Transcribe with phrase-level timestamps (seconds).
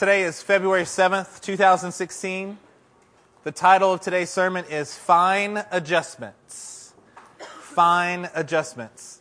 [0.00, 2.56] Today is February 7th, 2016.
[3.44, 6.94] The title of today's sermon is Fine Adjustments.
[7.36, 9.20] Fine Adjustments.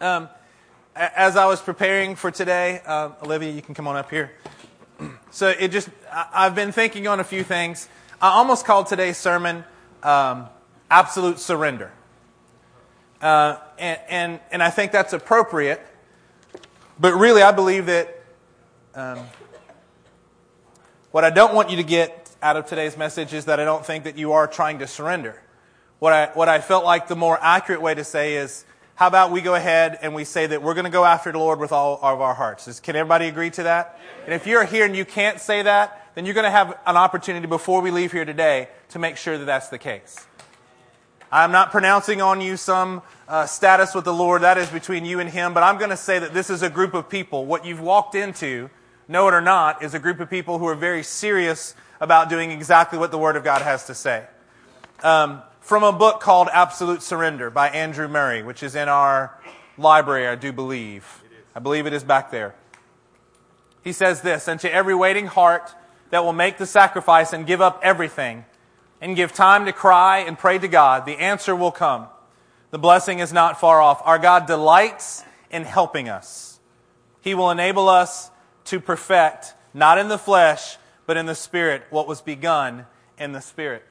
[0.00, 0.28] Um,
[0.96, 4.32] as I was preparing for today, uh, Olivia, you can come on up here.
[5.30, 7.88] So it just, I've been thinking on a few things.
[8.20, 9.62] I almost called today's sermon
[10.02, 10.48] um,
[10.90, 11.92] Absolute Surrender.
[13.22, 15.80] Uh, and, and, and I think that's appropriate.
[16.98, 18.22] But really, I believe that
[18.96, 19.20] um,
[21.10, 23.84] what I don't want you to get out of today's message is that I don't
[23.84, 25.40] think that you are trying to surrender.
[25.98, 29.30] What I, what I felt like the more accurate way to say is, how about
[29.30, 31.72] we go ahead and we say that we're going to go after the Lord with
[31.72, 32.80] all of our hearts?
[32.80, 33.98] Can everybody agree to that?
[34.24, 36.96] And if you're here and you can't say that, then you're going to have an
[36.96, 40.26] opportunity before we leave here today to make sure that that's the case.
[41.30, 44.42] I'm not pronouncing on you some uh, status with the Lord.
[44.42, 45.54] That is between you and Him.
[45.54, 47.46] But I'm going to say that this is a group of people.
[47.46, 48.70] What you've walked into
[49.08, 52.50] know it or not, is a group of people who are very serious about doing
[52.50, 54.26] exactly what the Word of God has to say.
[55.02, 59.38] Um, from a book called Absolute Surrender by Andrew Murray, which is in our
[59.76, 61.22] library, I do believe.
[61.54, 62.54] I believe it is back there.
[63.82, 65.74] He says this And to every waiting heart
[66.10, 68.44] that will make the sacrifice and give up everything,
[69.00, 72.06] and give time to cry and pray to God, the answer will come.
[72.70, 74.02] The blessing is not far off.
[74.04, 76.58] Our God delights in helping us.
[77.20, 78.30] He will enable us
[78.68, 82.86] to perfect, not in the flesh, but in the spirit, what was begun
[83.18, 83.82] in the spirit.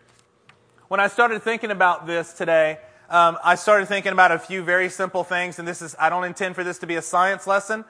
[0.87, 2.77] When I started thinking about this today,
[3.09, 6.25] um, I started thinking about a few very simple things, and this is, I don't
[6.25, 7.85] intend for this to be a science lesson,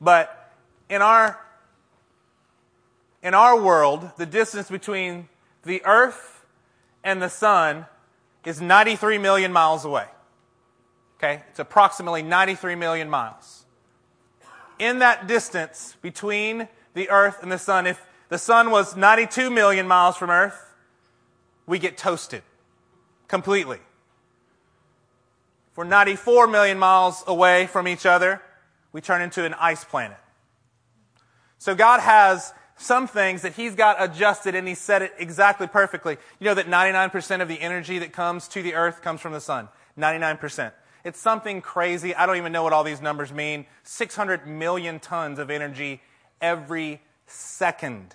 [0.00, 0.52] but
[0.88, 1.38] in our,
[3.22, 5.28] in our world, the distance between
[5.64, 6.46] the earth
[7.04, 7.84] and the sun
[8.46, 10.06] is 93 million miles away.
[11.18, 11.42] Okay?
[11.50, 13.59] It's approximately 93 million miles
[14.80, 19.86] in that distance between the earth and the sun, if the sun was 92 million
[19.86, 20.74] miles from earth,
[21.66, 22.42] we get toasted
[23.28, 23.78] completely.
[25.70, 28.42] If we're 94 million miles away from each other,
[28.92, 30.18] we turn into an ice planet.
[31.58, 36.16] So God has some things that He's got adjusted and He set it exactly perfectly.
[36.40, 39.40] You know that 99% of the energy that comes to the earth comes from the
[39.40, 39.68] sun.
[39.98, 40.72] 99%.
[41.04, 42.14] It's something crazy.
[42.14, 43.66] I don't even know what all these numbers mean.
[43.84, 46.02] 600 million tons of energy
[46.40, 48.14] every second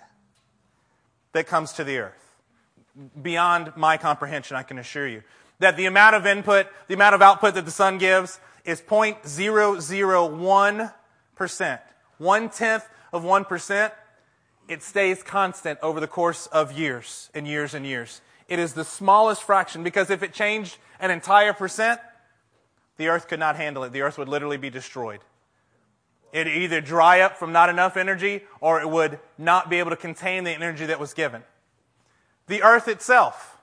[1.32, 2.34] that comes to the earth.
[3.20, 5.22] Beyond my comprehension, I can assure you.
[5.58, 11.80] That the amount of input, the amount of output that the sun gives is 0.001%.
[12.18, 13.92] One tenth of 1%.
[14.68, 18.20] It stays constant over the course of years and years and years.
[18.48, 22.00] It is the smallest fraction because if it changed an entire percent,
[22.96, 23.92] the earth could not handle it.
[23.92, 25.20] The earth would literally be destroyed.
[26.32, 29.96] It'd either dry up from not enough energy or it would not be able to
[29.96, 31.42] contain the energy that was given.
[32.46, 33.58] The earth itself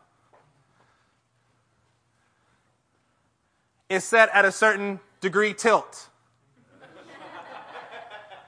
[3.89, 6.09] is set at a certain degree tilt.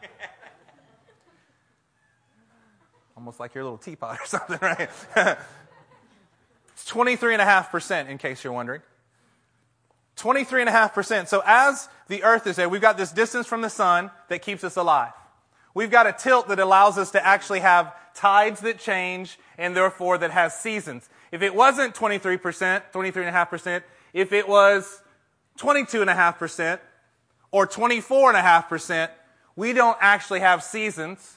[3.15, 4.89] Almost like your little teapot or something, right?
[6.73, 8.81] it's 23.5%, in case you're wondering.
[10.17, 11.27] 23.5%.
[11.27, 14.63] So as the earth is there, we've got this distance from the sun that keeps
[14.63, 15.13] us alive.
[15.73, 20.17] We've got a tilt that allows us to actually have tides that change and therefore
[20.17, 21.09] that has seasons.
[21.31, 22.39] If it wasn't 23%,
[22.93, 23.83] 23.5%,
[24.13, 25.01] if it was
[25.59, 26.79] 22.5%
[27.51, 29.09] or 24.5%,
[29.57, 31.35] we don't actually have seasons.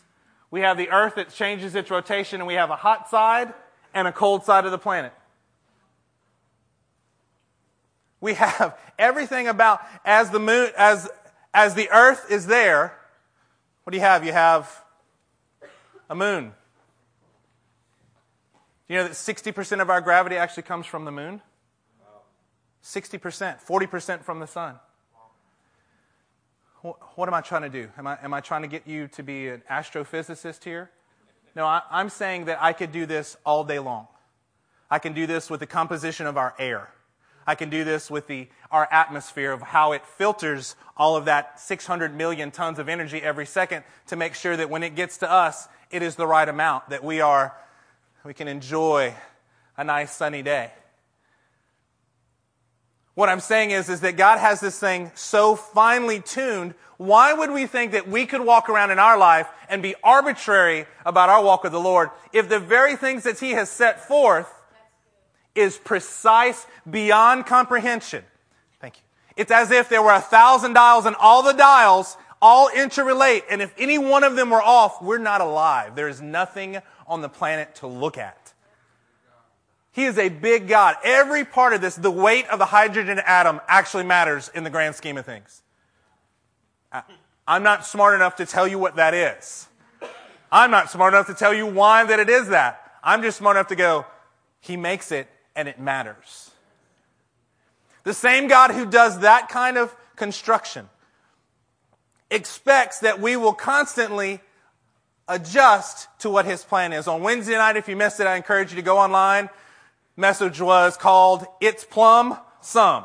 [0.51, 3.53] We have the earth that changes its rotation and we have a hot side
[3.93, 5.13] and a cold side of the planet.
[8.21, 11.09] We have everything about as the moon, as,
[11.55, 12.99] as the earth is there,
[13.85, 14.25] what do you have?
[14.25, 14.85] You have
[16.11, 16.53] a moon.
[18.87, 21.43] Do You know that 60% of our gravity actually comes from the moon?
[22.83, 24.77] 60%, 40% from the sun.
[26.81, 27.89] What am I trying to do?
[27.99, 30.91] Am I, am I trying to get you to be an astrophysicist here?
[31.57, 34.07] No, I, I'm saying that I could do this all day long.
[34.91, 36.91] I can do this with the composition of our air.
[37.49, 41.59] I can do this with the, our atmosphere of how it filters all of that
[41.59, 45.33] 600 million tons of energy every second to make sure that when it gets to
[45.33, 47.57] us, it is the right amount, that we are,
[48.23, 49.15] we can enjoy
[49.79, 50.73] a nice sunny day.
[53.15, 56.75] What I'm saying is, is that God has this thing so finely tuned.
[56.99, 60.85] Why would we think that we could walk around in our life and be arbitrary
[61.07, 64.53] about our walk with the Lord if the very things that He has set forth
[65.59, 68.25] is precise beyond comprehension.
[68.81, 69.03] Thank you.
[69.37, 73.43] It's as if there were a thousand dials and all the dials all interrelate.
[73.51, 75.95] And if any one of them were off, we're not alive.
[75.95, 78.53] There is nothing on the planet to look at.
[79.93, 80.97] He is a big God.
[81.03, 84.95] Every part of this, the weight of the hydrogen atom actually matters in the grand
[84.95, 85.63] scheme of things.
[87.47, 89.67] I'm not smart enough to tell you what that is.
[90.53, 92.93] I'm not smart enough to tell you why that it is that.
[93.03, 94.07] I'm just smart enough to go,
[94.61, 95.29] He makes it
[95.59, 96.53] and it matters.
[98.05, 100.89] The same God who does that kind of construction
[102.31, 104.41] expects that we will constantly
[105.27, 107.09] adjust to what his plan is.
[107.09, 109.51] On Wednesday night, if you missed it, I encourage you to go online
[110.17, 113.05] message was called It's Plumb Some.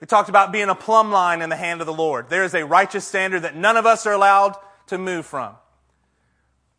[0.00, 2.30] We talked about being a plumb line in the hand of the Lord.
[2.30, 4.54] There is a righteous standard that none of us are allowed
[4.86, 5.54] to move from.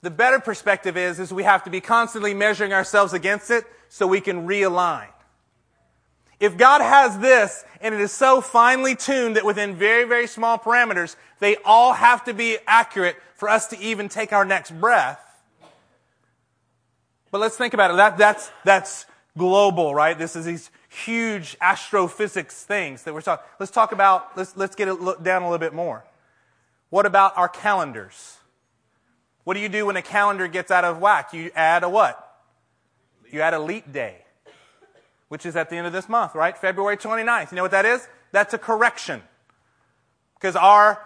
[0.01, 4.07] The better perspective is, is we have to be constantly measuring ourselves against it so
[4.07, 5.07] we can realign.
[6.39, 10.57] If God has this and it is so finely tuned that within very, very small
[10.57, 15.19] parameters, they all have to be accurate for us to even take our next breath,
[17.31, 17.97] but let's think about it.
[17.97, 19.05] That, that's, that's
[19.37, 20.17] global, right?
[20.17, 23.45] This is these huge astrophysics things that we're talking.
[23.59, 26.03] Let's talk about, let's, let's get it down a little bit more.
[26.89, 28.37] What about our calendars?
[29.43, 31.33] What do you do when a calendar gets out of whack?
[31.33, 32.25] You add a what?
[33.31, 34.17] You had a leap day,
[35.27, 36.57] which is at the end of this month, right?
[36.57, 37.51] February 29th.
[37.51, 38.07] You know what that is?
[38.31, 39.21] That's a correction.
[40.35, 41.01] Because our,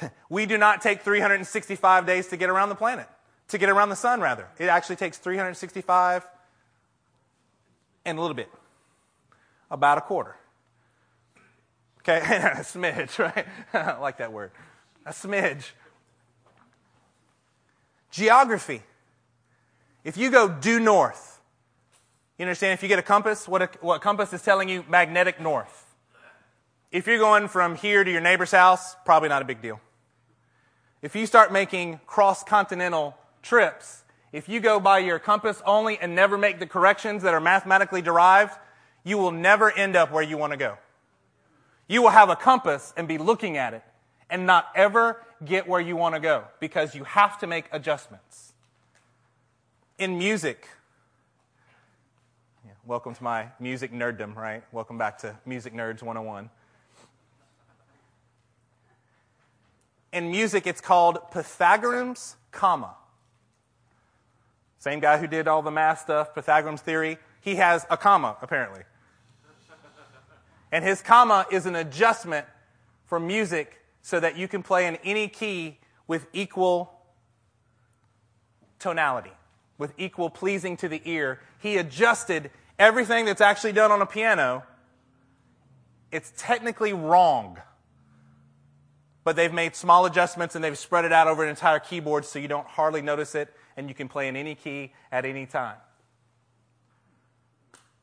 [0.28, 3.08] we do not take 365 days to get around the planet
[3.52, 4.48] to get around the sun, rather.
[4.58, 6.26] It actually takes 365
[8.04, 8.48] and a little bit,
[9.70, 10.36] about a quarter.
[11.98, 13.46] Okay, a smidge, right?
[13.74, 14.52] I like that word.
[15.04, 15.66] A smidge.
[18.10, 18.82] Geography.
[20.04, 21.40] If you go due north,
[22.38, 25.40] you understand if you get a compass, what, a, what compass is telling you magnetic
[25.40, 25.94] north.
[26.90, 29.80] If you're going from here to your neighbor's house, probably not a big deal.
[31.02, 36.14] If you start making cross continental trips, if you go by your compass only and
[36.14, 38.54] never make the corrections that are mathematically derived,
[39.04, 40.78] you will never end up where you want to go.
[41.88, 43.82] You will have a compass and be looking at it
[44.30, 48.51] and not ever get where you want to go because you have to make adjustments.
[50.02, 50.66] In music,
[52.64, 54.64] yeah, welcome to my music nerddom, right?
[54.72, 56.50] Welcome back to Music Nerds 101.
[60.12, 62.96] In music, it's called Pythagorean's comma.
[64.80, 68.82] Same guy who did all the math stuff, Pythagorean's theory, he has a comma, apparently.
[70.72, 72.48] And his comma is an adjustment
[73.06, 75.78] for music so that you can play in any key
[76.08, 76.92] with equal
[78.80, 79.30] tonality,
[79.82, 81.40] with equal pleasing to the ear.
[81.58, 84.62] He adjusted everything that's actually done on a piano.
[86.12, 87.58] It's technically wrong.
[89.24, 92.38] But they've made small adjustments and they've spread it out over an entire keyboard so
[92.38, 95.78] you don't hardly notice it and you can play in any key at any time.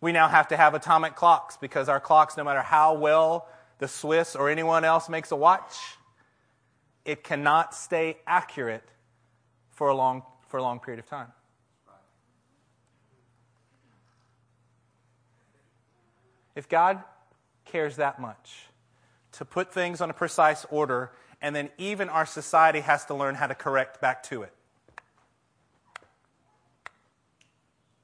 [0.01, 3.47] We now have to have atomic clocks because our clocks, no matter how well
[3.77, 5.77] the Swiss or anyone else makes a watch,
[7.05, 8.83] it cannot stay accurate
[9.71, 11.31] for a long, for a long period of time.
[16.59, 17.01] If God
[17.63, 18.65] cares that much
[19.31, 23.35] to put things on a precise order, and then even our society has to learn
[23.35, 24.51] how to correct back to it.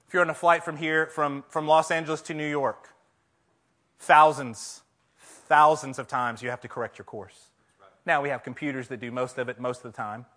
[0.08, 2.94] If you're on a flight from here, from, from Los Angeles to New York,
[4.00, 4.84] thousands,
[5.20, 7.48] thousands of times you have to correct your course.
[8.06, 10.28] Now we have computers that do most of it most of the time.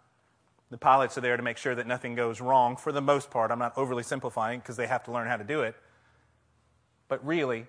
[0.70, 3.52] The pilots are there to make sure that nothing goes wrong for the most part.
[3.52, 5.76] I'm not overly simplifying because they have to learn how to do it.
[7.06, 7.66] But really,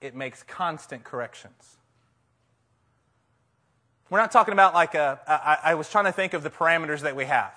[0.00, 1.76] it makes constant corrections.
[4.10, 5.20] We're not talking about like a.
[5.26, 7.52] I, I was trying to think of the parameters that we have.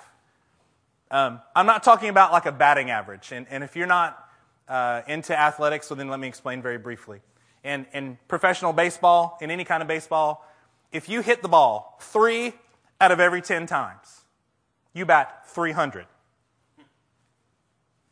[1.10, 3.32] Um, I'm not talking about like a batting average.
[3.32, 4.28] And, and if you're not
[4.68, 7.22] uh, into athletics, so then let me explain very briefly.
[7.64, 10.46] In, in professional baseball, in any kind of baseball,
[10.92, 12.54] if you hit the ball three
[13.00, 14.22] out of every 10 times,
[14.94, 16.06] you bat 300.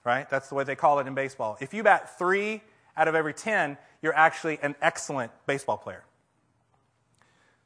[0.03, 0.29] Right?
[0.29, 1.57] That's the way they call it in baseball.
[1.59, 2.61] If you bat three
[2.95, 6.03] out of every 10, you're actually an excellent baseball player.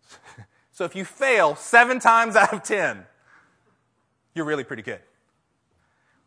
[0.72, 3.06] so if you fail seven times out of 10,
[4.34, 5.02] you're really pretty good.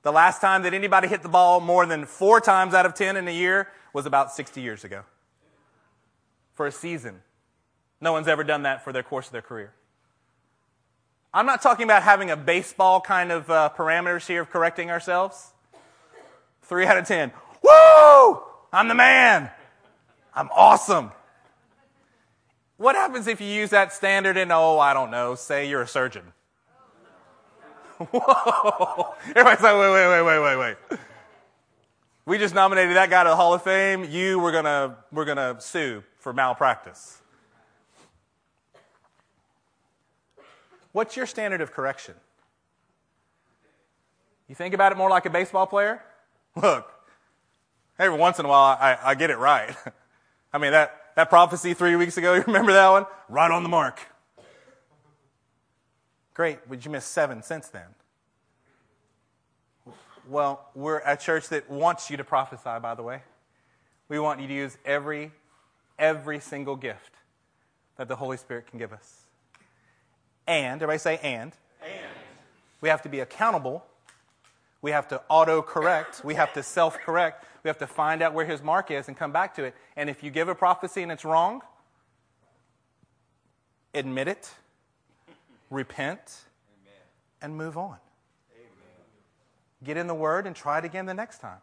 [0.02, 3.16] The last time that anybody hit the ball more than four times out of 10
[3.16, 5.00] in a year was about 60 years ago
[6.52, 7.22] for a season.
[7.98, 9.72] No one's ever done that for their course of their career.
[11.32, 15.52] I'm not talking about having a baseball kind of uh, parameters here of correcting ourselves.
[16.64, 17.32] Three out of 10.
[17.62, 18.42] Woo!
[18.74, 19.50] I'm the man.
[20.34, 21.12] I'm awesome.
[22.78, 25.88] What happens if you use that standard and, oh, I don't know, say you're a
[25.88, 26.32] surgeon?
[27.98, 29.14] Whoa.
[29.28, 30.98] Everybody's like, wait, wait, wait, wait, wait, wait.
[32.24, 34.04] We just nominated that guy to the Hall of Fame.
[34.04, 37.20] You, we're gonna, we're gonna sue for malpractice.
[40.92, 42.14] What's your standard of correction?
[44.48, 46.02] You think about it more like a baseball player?
[46.54, 46.92] Look,
[47.98, 49.74] every once in a while I, I get it right.
[50.52, 53.06] I mean, that, that prophecy three weeks ago, you remember that one?
[53.28, 54.00] Right on the mark.
[56.34, 57.86] Great, but you missed seven since then.
[60.28, 63.22] Well, we're a church that wants you to prophesy, by the way.
[64.08, 65.32] We want you to use every,
[65.98, 67.10] every single gift
[67.96, 69.22] that the Holy Spirit can give us.
[70.46, 71.52] And, everybody say and.
[71.82, 71.92] And.
[72.80, 73.84] We have to be accountable.
[74.82, 76.22] We have to auto correct.
[76.24, 77.44] We have to self correct.
[77.62, 79.74] We have to find out where his mark is and come back to it.
[79.96, 81.62] And if you give a prophecy and it's wrong,
[83.94, 84.50] admit it,
[85.70, 86.40] repent,
[86.82, 87.00] Amen.
[87.40, 87.96] and move on.
[88.56, 88.68] Amen.
[89.84, 91.58] Get in the Word and try it again the next time.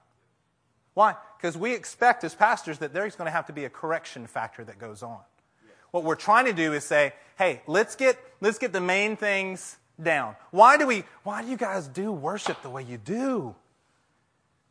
[0.94, 1.16] Why?
[1.38, 4.64] Because we expect as pastors that there's going to have to be a correction factor
[4.64, 5.20] that goes on.
[5.92, 9.78] What we're trying to do is say, hey, let's get, let's get the main things
[10.02, 10.36] down.
[10.52, 13.56] Why do we, why do you guys do worship the way you do?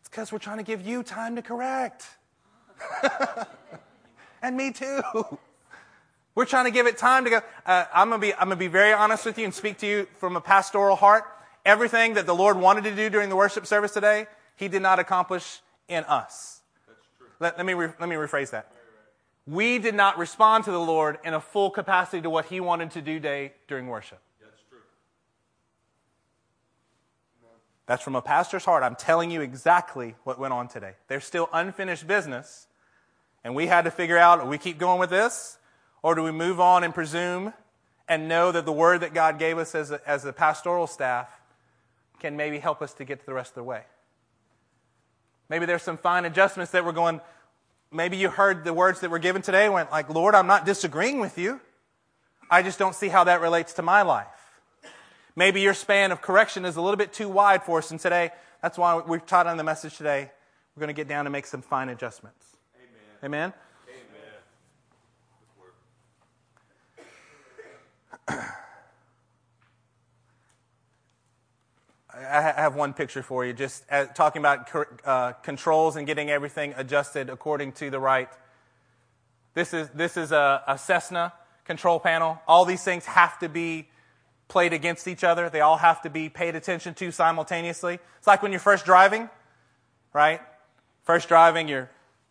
[0.00, 2.06] It's because we're trying to give you time to correct.
[4.42, 5.02] and me too.
[6.34, 7.40] We're trying to give it time to go.
[7.66, 9.86] Uh, I'm going to be, I'm to be very honest with you and speak to
[9.86, 11.24] you from a pastoral heart.
[11.64, 14.98] Everything that the Lord wanted to do during the worship service today, He did not
[14.98, 16.60] accomplish in us.
[17.40, 18.70] Let, let, me, re, let me rephrase that.
[19.46, 22.92] We did not respond to the Lord in a full capacity to what He wanted
[22.92, 24.20] to do day during worship.
[27.88, 28.82] That's from a pastor's heart.
[28.82, 30.92] I'm telling you exactly what went on today.
[31.08, 32.66] There's still unfinished business,
[33.42, 35.56] and we had to figure out we keep going with this,
[36.02, 37.54] or do we move on and presume
[38.06, 41.28] and know that the word that God gave us as a, as a pastoral staff
[42.20, 43.84] can maybe help us to get to the rest of the way?
[45.48, 47.22] Maybe there's some fine adjustments that we're going,
[47.90, 51.20] maybe you heard the words that were given today, went like, Lord, I'm not disagreeing
[51.20, 51.58] with you.
[52.50, 54.37] I just don't see how that relates to my life.
[55.38, 58.32] Maybe your span of correction is a little bit too wide for us, and today,
[58.60, 60.32] that's why we've taught on the message today.
[60.74, 62.44] We're going to get down and make some fine adjustments.
[63.22, 63.52] Amen?
[68.28, 68.42] Amen?
[72.12, 74.68] I have one picture for you, just uh, talking about
[75.04, 78.28] uh, controls and getting everything adjusted according to the right.
[79.54, 81.32] This is, this is a, a Cessna
[81.64, 82.40] control panel.
[82.48, 83.86] All these things have to be
[84.48, 85.48] played against each other.
[85.48, 87.98] They all have to be paid attention to simultaneously.
[88.16, 89.28] It's like when you're first driving,
[90.12, 90.40] right?
[91.04, 91.90] First driving, your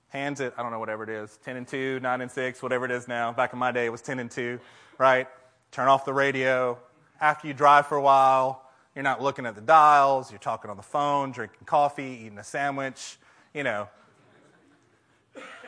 [0.10, 2.86] hands at, I don't know, whatever it is, 10 and 2, 9 and 6, whatever
[2.86, 3.32] it is now.
[3.32, 4.60] Back in my day, it was 10 and 2,
[4.98, 5.28] right?
[5.72, 6.78] Turn off the radio.
[7.22, 8.64] After you drive for a while,
[8.96, 12.44] you're not looking at the dials, you're talking on the phone, drinking coffee, eating a
[12.44, 13.18] sandwich,
[13.54, 13.90] you know.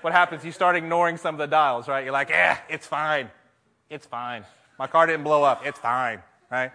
[0.02, 0.46] What happens?
[0.46, 2.04] You start ignoring some of the dials, right?
[2.04, 3.30] You're like, eh, it's fine.
[3.90, 4.46] It's fine.
[4.80, 5.66] My car didn't blow up.
[5.66, 6.72] It's fine right?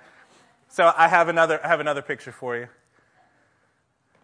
[0.68, 2.68] So I have another, I have another picture for you.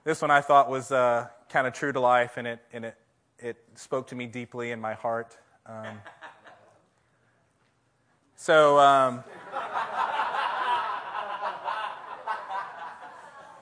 [0.05, 2.97] This one I thought was uh, kind of true to life, and it, and it,
[3.39, 5.37] it spoke to me deeply in my heart.
[5.67, 6.01] Um,
[8.37, 9.23] so, um,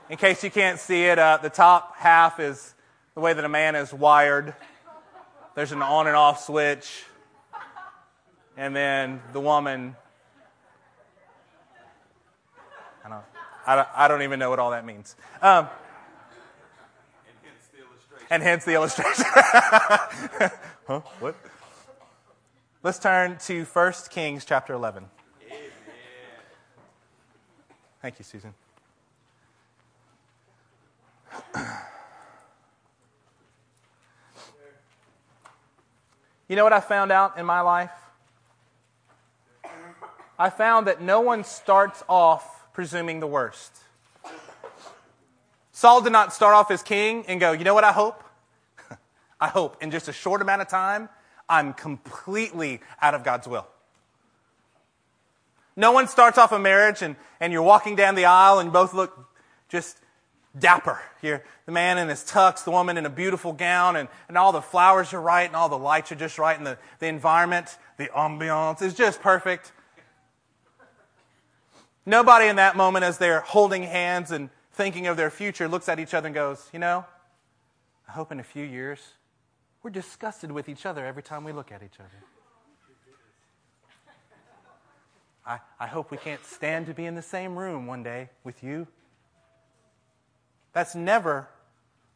[0.09, 2.75] in case you can't see it, uh, the top half is
[3.15, 4.55] the way that a man is wired.
[5.55, 7.05] There's an on and off switch.
[8.57, 9.97] And then the woman
[13.09, 13.25] I don't,
[13.67, 15.17] I don't, I don't even know what all that means.
[15.41, 15.69] Um,
[18.31, 19.25] and hence the illustration.
[20.87, 21.01] huh?
[21.21, 21.35] What?
[22.83, 25.05] Let's turn to 1 Kings chapter 11.
[25.47, 25.59] Amen.
[28.03, 28.55] Thank you, Susan.
[36.49, 37.91] You know what I found out in my life?
[40.39, 43.73] I found that no one starts off presuming the worst.
[45.73, 48.23] Saul did not start off as king and go, you know what I hope?
[49.41, 51.09] I hope in just a short amount of time,
[51.49, 53.67] I'm completely out of God's will.
[55.75, 58.73] No one starts off a marriage and, and you're walking down the aisle and you
[58.73, 59.29] both look
[59.69, 59.99] just
[60.57, 61.03] dapper.
[61.21, 64.53] You're the man in his tux, the woman in a beautiful gown, and, and all
[64.53, 67.77] the flowers are right and all the lights are just right and the, the environment,
[67.97, 69.73] the ambiance is just perfect.
[72.09, 76.01] Nobody in that moment, as they're holding hands and thinking of their future, looks at
[76.01, 77.05] each other and goes, You know,
[78.09, 78.99] I hope in a few years
[79.83, 82.09] we're disgusted with each other every time we look at each other.
[85.47, 88.63] I, I hope we can't stand to be in the same room one day with
[88.63, 88.87] you.
[90.73, 91.51] That's never,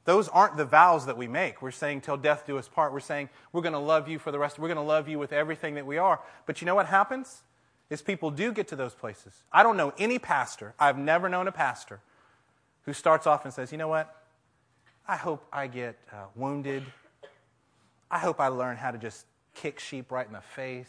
[0.07, 1.61] those aren't the vows that we make.
[1.61, 2.95] We're saying, till death do us part.
[2.95, 5.19] We're saying, we're going to love you for the rest, we're going to love you
[5.19, 6.19] with everything that we are.
[6.47, 7.43] But you know what happens?
[7.93, 9.35] Is people do get to those places.
[9.53, 12.01] I don't know any pastor, I've never known a pastor
[12.87, 14.17] who starts off and says, you know what?
[15.07, 16.85] I hope I get uh, wounded.
[18.11, 20.89] I hope I learn how to just kick sheep right in the face.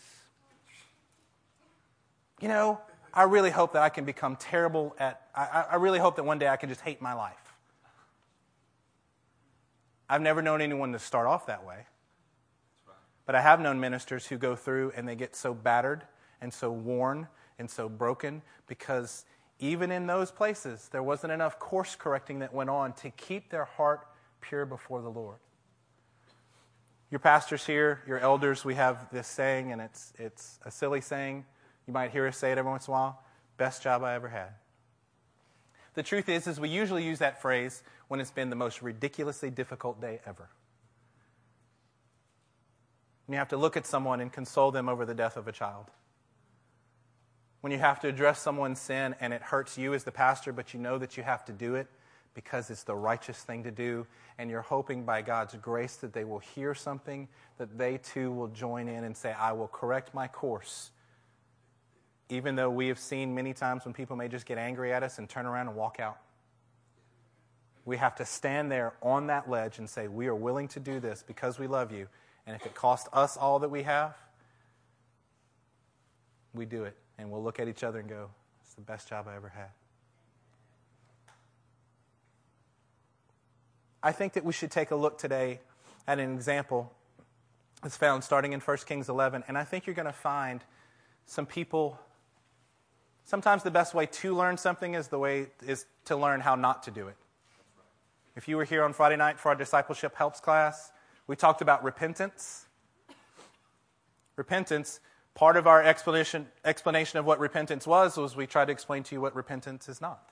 [2.39, 2.79] You know,
[3.13, 6.39] I really hope that I can become terrible at, I, I really hope that one
[6.39, 7.53] day I can just hate my life.
[10.09, 11.79] I've never known anyone to start off that way.
[13.25, 16.03] But I have known ministers who go through and they get so battered
[16.43, 19.25] and so worn and so broken because
[19.59, 23.65] even in those places, there wasn't enough course correcting that went on to keep their
[23.65, 24.05] heart
[24.41, 25.37] pure before the Lord.
[27.09, 31.45] Your pastors here, your elders, we have this saying, and it's, it's a silly saying.
[31.87, 33.19] You might hear us say it every once in a while
[33.55, 34.49] best job I ever had.
[35.93, 39.51] The truth is, is we usually use that phrase when it's been the most ridiculously
[39.51, 40.49] difficult day ever.
[43.27, 45.51] When you have to look at someone and console them over the death of a
[45.51, 45.85] child.
[47.63, 50.73] When you have to address someone's sin and it hurts you as the pastor, but
[50.73, 51.87] you know that you have to do it
[52.33, 54.05] because it's the righteous thing to do,
[54.37, 57.27] and you're hoping by God's grace that they will hear something,
[57.57, 60.91] that they too will join in and say, I will correct my course
[62.29, 65.19] even though we have seen many times when people may just get angry at us
[65.19, 66.17] and turn around and walk out.
[67.85, 70.99] We have to stand there on that ledge and say, We are willing to do
[70.99, 72.07] this because we love you.
[72.47, 74.15] And if it costs us all that we have,
[76.53, 76.95] we do it.
[77.17, 78.29] And we'll look at each other and go,
[78.61, 79.69] It's the best job I ever had.
[84.01, 85.61] I think that we should take a look today
[86.07, 86.91] at an example
[87.81, 89.43] that's found starting in 1 Kings 11.
[89.47, 90.61] And I think you're going to find
[91.25, 91.99] some people
[93.25, 96.83] Sometimes the best way to learn something is the way is to learn how not
[96.83, 97.15] to do it.
[98.35, 100.91] If you were here on Friday night for our discipleship helps class,
[101.27, 102.65] we talked about repentance.
[104.35, 104.99] Repentance,
[105.35, 109.15] part of our explanation, explanation of what repentance was, was we tried to explain to
[109.15, 110.29] you what repentance is not.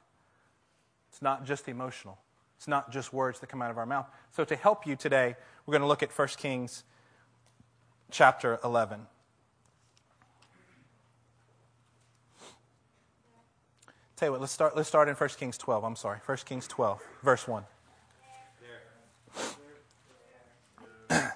[1.09, 2.17] It's not just emotional.
[2.57, 4.07] It's not just words that come out of our mouth.
[4.31, 5.35] So to help you today,
[5.65, 6.83] we're going to look at 1 Kings
[8.11, 9.07] chapter 11.
[14.15, 15.83] Tell you what, let's start, let's start in 1 Kings 12.
[15.83, 16.19] I'm sorry.
[16.23, 17.63] 1 Kings 12, verse 1.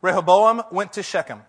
[0.00, 1.42] Rehoboam went to Shechem.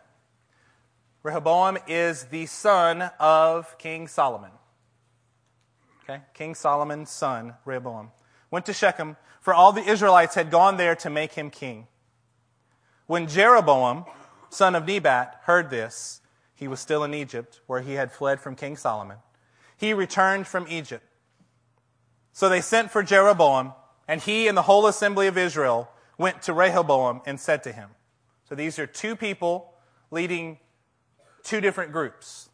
[1.23, 4.51] Rehoboam is the son of King Solomon.
[6.03, 6.21] Okay?
[6.33, 8.11] King Solomon's son, Rehoboam,
[8.51, 11.87] went to Shechem, for all the Israelites had gone there to make him king.
[13.07, 14.05] When Jeroboam,
[14.49, 16.21] son of Nebat, heard this,
[16.55, 19.17] he was still in Egypt, where he had fled from King Solomon
[19.83, 21.03] he returned from Egypt.
[22.31, 23.73] So they sent for Jeroboam,
[24.07, 27.89] and he and the whole assembly of Israel went to Rehoboam and said to him.
[28.47, 29.73] So these are two people
[30.09, 30.59] leading
[31.43, 32.49] two different groups.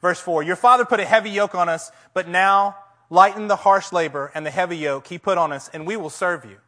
[0.00, 2.76] Verse 4 Your father put a heavy yoke on us, but now
[3.10, 6.10] lighten the harsh labor and the heavy yoke he put on us, and we will
[6.10, 6.58] serve you.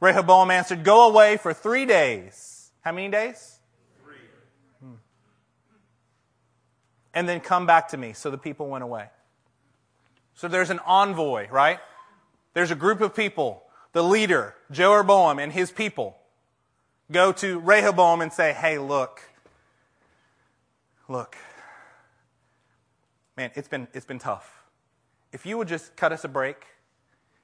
[0.00, 2.70] Rehoboam answered, Go away for three days.
[2.82, 3.58] How many days?
[4.04, 4.14] Three,
[7.14, 8.12] and then come back to me.
[8.12, 9.08] So the people went away.
[10.34, 11.78] So there's an envoy, right?
[12.54, 13.62] There's a group of people.
[13.92, 16.16] The leader, Jeroboam, and his people
[17.10, 19.22] go to Rehoboam and say, Hey, look,
[21.08, 21.36] look,
[23.36, 24.64] man, it's been, it's been tough.
[25.32, 26.64] If you would just cut us a break,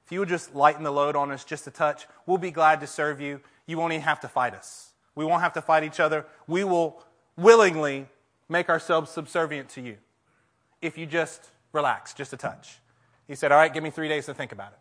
[0.05, 2.79] if you would just lighten the load on us just a touch, we'll be glad
[2.81, 3.41] to serve you.
[3.65, 4.91] You won't even have to fight us.
[5.15, 6.25] We won't have to fight each other.
[6.47, 7.03] We will
[7.37, 8.07] willingly
[8.49, 9.97] make ourselves subservient to you
[10.81, 12.79] if you just relax, just a touch.
[13.27, 14.79] He said, All right, give me three days to think about it.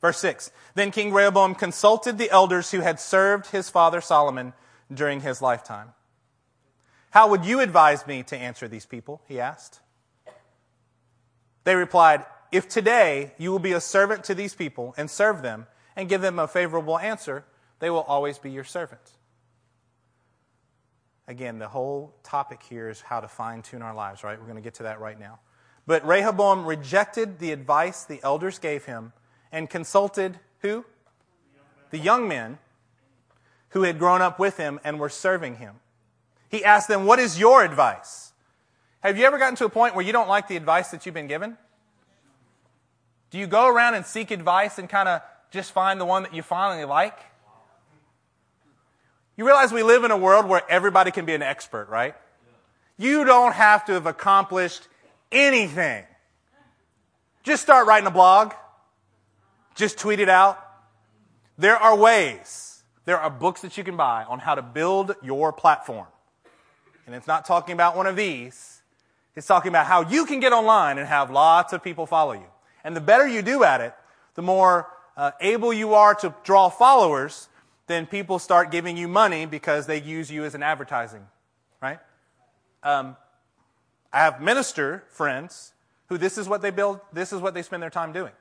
[0.00, 4.52] Verse 6 Then King Rehoboam consulted the elders who had served his father Solomon
[4.92, 5.92] during his lifetime.
[7.10, 9.20] How would you advise me to answer these people?
[9.26, 9.80] He asked.
[11.64, 15.66] They replied, If today you will be a servant to these people and serve them
[15.96, 17.44] and give them a favorable answer,
[17.80, 19.12] they will always be your servants.
[21.26, 24.38] Again, the whole topic here is how to fine tune our lives, right?
[24.38, 25.40] We're going to get to that right now.
[25.86, 29.12] But Rehoboam rejected the advice the elders gave him
[29.52, 30.84] and consulted who?
[31.90, 32.58] The young men
[33.70, 35.76] who had grown up with him and were serving him.
[36.48, 38.32] He asked them, What is your advice?
[39.00, 41.14] Have you ever gotten to a point where you don't like the advice that you've
[41.14, 41.56] been given?
[43.30, 46.34] Do you go around and seek advice and kind of just find the one that
[46.34, 47.18] you finally like?
[49.36, 52.14] You realize we live in a world where everybody can be an expert, right?
[52.98, 54.86] You don't have to have accomplished
[55.32, 56.04] anything.
[57.42, 58.52] Just start writing a blog.
[59.74, 60.58] Just tweet it out.
[61.58, 62.82] There are ways.
[63.04, 66.06] There are books that you can buy on how to build your platform.
[67.06, 68.82] And it's not talking about one of these.
[69.34, 72.46] It's talking about how you can get online and have lots of people follow you.
[72.84, 73.94] And the better you do at it,
[74.34, 77.48] the more uh, able you are to draw followers,
[77.86, 81.26] then people start giving you money because they use you as an advertising,
[81.82, 81.98] right?
[82.82, 83.16] Um,
[84.12, 85.72] I have minister friends
[86.08, 88.32] who this is what they build, this is what they spend their time doing.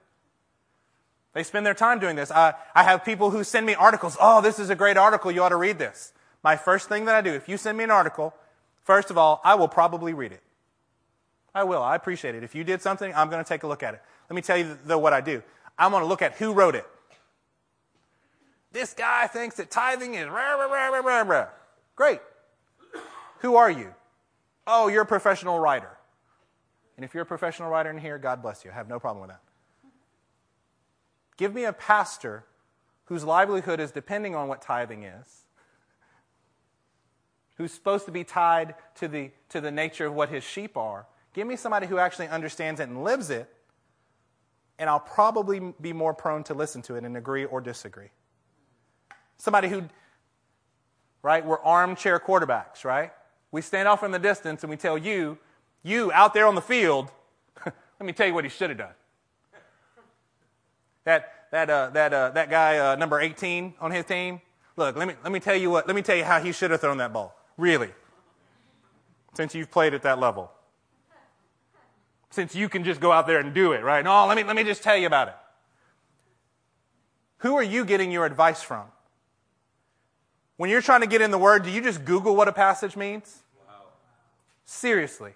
[1.39, 2.31] They spend their time doing this.
[2.31, 4.17] I, I have people who send me articles.
[4.19, 5.31] Oh, this is a great article.
[5.31, 6.11] You ought to read this.
[6.43, 8.33] My first thing that I do, if you send me an article,
[8.83, 10.43] first of all, I will probably read it.
[11.55, 11.81] I will.
[11.81, 12.43] I appreciate it.
[12.43, 14.01] If you did something, I'm going to take a look at it.
[14.29, 15.41] Let me tell you, though, what I do.
[15.77, 16.85] I'm going to look at who wrote it.
[18.73, 21.47] This guy thinks that tithing is rah, rah, rah, rah, rah, rah.
[21.95, 22.19] Great.
[23.39, 23.93] Who are you?
[24.67, 25.97] Oh, you're a professional writer.
[26.97, 28.71] And if you're a professional writer in here, God bless you.
[28.71, 29.39] I have no problem with that.
[31.39, 32.43] Give me a pastor
[33.05, 35.45] whose livelihood is depending on what tithing is,
[37.55, 41.05] who's supposed to be tied to the, to the nature of what his sheep are.
[41.33, 43.49] Give me somebody who actually understands it and lives it,
[44.77, 48.09] and I'll probably be more prone to listen to it and agree or disagree.
[49.37, 49.83] Somebody who,
[51.21, 53.13] right, we're armchair quarterbacks, right?
[53.53, 55.37] We stand off in the distance and we tell you,
[55.83, 57.09] you out there on the field,
[57.65, 58.93] let me tell you what he should have done.
[61.09, 64.41] That, that, uh, that, uh, that guy, uh, number 18 on his team,
[64.77, 66.69] look, let me, let me tell you what, let me tell you how he should
[66.69, 67.35] have thrown that ball.
[67.57, 67.89] Really.
[69.33, 70.51] Since you've played at that level.
[72.29, 74.05] Since you can just go out there and do it, right?
[74.05, 75.35] No, let me, let me just tell you about it.
[77.37, 78.85] Who are you getting your advice from?
[80.57, 82.95] When you're trying to get in the Word, do you just Google what a passage
[82.95, 83.41] means?
[83.67, 83.73] Wow.
[84.63, 85.31] Seriously.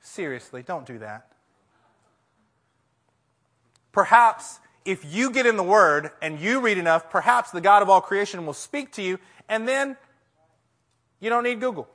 [0.00, 1.35] Seriously, don't do that.
[3.96, 7.88] Perhaps if you get in the Word and you read enough, perhaps the God of
[7.88, 9.96] all creation will speak to you, and then
[11.18, 11.88] you don't need Google.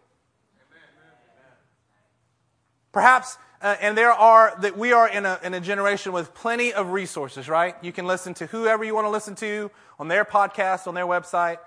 [2.91, 6.73] Perhaps, uh, and there are, that we are in a, in a generation with plenty
[6.73, 7.75] of resources, right?
[7.83, 11.05] You can listen to whoever you want to listen to on their podcast, on their
[11.05, 11.57] website.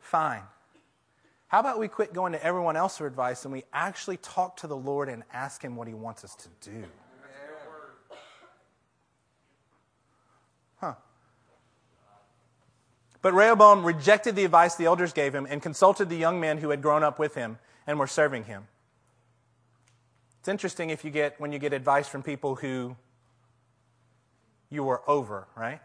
[0.00, 0.42] Fine.
[1.46, 4.66] How about we quit going to everyone else for advice and we actually talk to
[4.66, 6.82] the Lord and ask Him what He wants us to do?
[13.26, 16.70] But Rehoboam rejected the advice the elders gave him and consulted the young men who
[16.70, 18.68] had grown up with him and were serving him.
[20.38, 22.94] It's interesting if you get when you get advice from people who
[24.70, 25.80] you were over, right?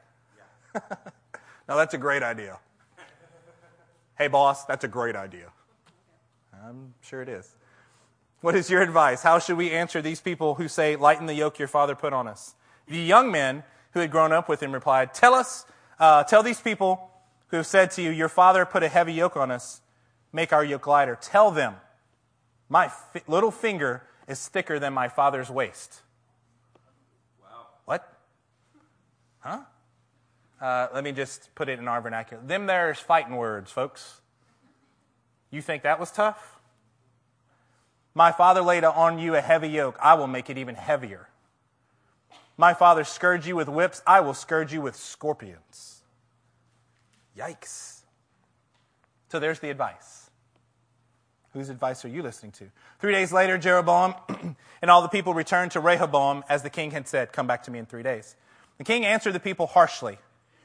[0.75, 0.81] Yeah.
[1.67, 2.59] now that's a great idea.
[4.19, 5.51] hey boss, that's a great idea.
[6.63, 7.55] I'm sure it is.
[8.41, 9.23] What is your advice?
[9.23, 12.27] How should we answer these people who say, Lighten the yoke your father put on
[12.27, 12.53] us?
[12.87, 15.65] The young men who had grown up with him replied, Tell us,
[15.97, 17.07] uh, tell these people
[17.51, 19.81] who have said to you, Your father put a heavy yoke on us,
[20.33, 21.17] make our yoke lighter.
[21.21, 21.75] Tell them,
[22.67, 26.01] My fi- little finger is thicker than my father's waist.
[27.43, 27.67] Wow.
[27.85, 28.17] What?
[29.39, 29.59] Huh?
[30.59, 32.41] Uh, let me just put it in our vernacular.
[32.43, 34.21] Them there's fighting words, folks.
[35.49, 36.59] You think that was tough?
[38.13, 39.97] My father laid on you a heavy yoke.
[40.01, 41.29] I will make it even heavier.
[42.57, 44.01] My father scourged you with whips.
[44.05, 46.00] I will scourge you with scorpions.
[47.37, 48.01] Yikes.
[49.29, 50.29] So there's the advice.
[51.53, 52.65] Whose advice are you listening to?
[52.99, 54.13] Three days later, Jeroboam
[54.81, 57.71] and all the people returned to Rehoboam as the king had said, Come back to
[57.71, 58.35] me in three days.
[58.77, 60.17] The king answered the people harshly,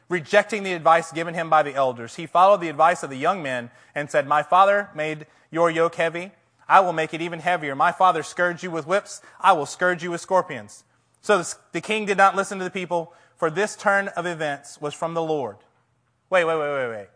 [0.08, 2.14] rejecting the advice given him by the elders.
[2.14, 5.96] He followed the advice of the young men and said, My father made your yoke
[5.96, 6.32] heavy.
[6.68, 7.74] I will make it even heavier.
[7.74, 9.22] My father scourged you with whips.
[9.40, 10.84] I will scourge you with scorpions.
[11.20, 14.94] So the king did not listen to the people, for this turn of events was
[14.94, 15.56] from the Lord.
[16.28, 17.08] Wait, wait, wait, wait, wait.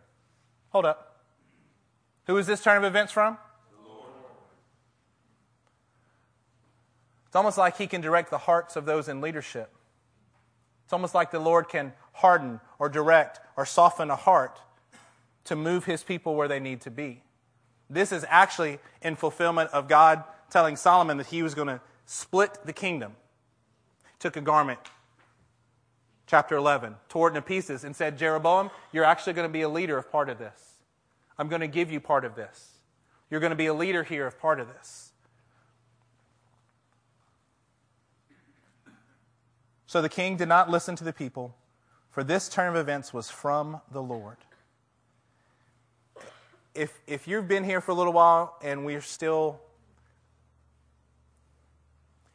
[0.70, 1.24] Hold up.
[2.26, 3.38] Who is this turn of events from?
[3.72, 4.06] The Lord.
[7.26, 9.70] It's almost like He can direct the hearts of those in leadership.
[10.84, 14.60] It's almost like the Lord can harden or direct or soften a heart
[15.44, 17.22] to move His people where they need to be.
[17.88, 22.58] This is actually in fulfillment of God telling Solomon that He was going to split
[22.64, 23.16] the kingdom.
[24.20, 24.78] Took a garment,
[26.30, 29.98] chapter 11, tore it pieces, and said, Jeroboam, you're actually going to be a leader
[29.98, 30.74] of part of this.
[31.36, 32.78] I'm going to give you part of this.
[33.28, 35.10] You're going to be a leader here of part of this.
[39.88, 41.56] So the king did not listen to the people,
[42.12, 44.36] for this turn of events was from the Lord.
[46.76, 49.60] if, if you've been here for a little while and we're still,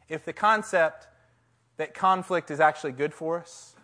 [0.09, 1.07] if the concept
[1.77, 3.74] that conflict is actually good for us,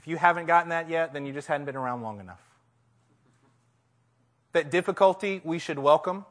[0.00, 2.40] if you haven't gotten that yet, then you just hadn't been around long enough.
[4.54, 6.24] That difficulty we should welcome,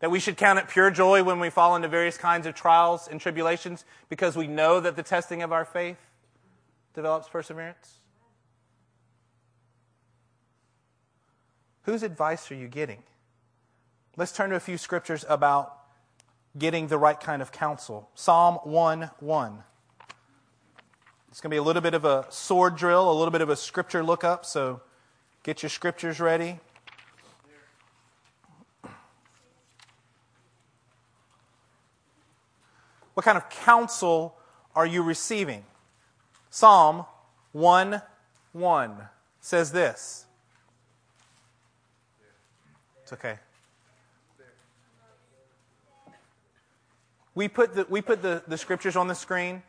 [0.00, 3.06] that we should count it pure joy when we fall into various kinds of trials
[3.06, 5.98] and tribulations because we know that the testing of our faith
[6.94, 8.00] develops perseverance.
[11.82, 13.04] Whose advice are you getting?
[14.16, 15.76] Let's turn to a few scriptures about
[16.58, 18.10] getting the right kind of counsel.
[18.16, 19.62] Psalm 1 1.
[21.30, 23.48] It's going to be a little bit of a sword drill, a little bit of
[23.48, 24.80] a scripture lookup, so
[25.44, 26.58] get your scriptures ready.
[33.14, 34.34] What kind of counsel
[34.74, 35.64] are you receiving?
[36.50, 37.04] Psalm
[37.52, 38.02] 1
[38.52, 38.96] 1
[39.40, 40.24] says this.
[43.02, 43.38] It's okay.
[47.36, 49.62] We put the, we put the, the scriptures on the screen.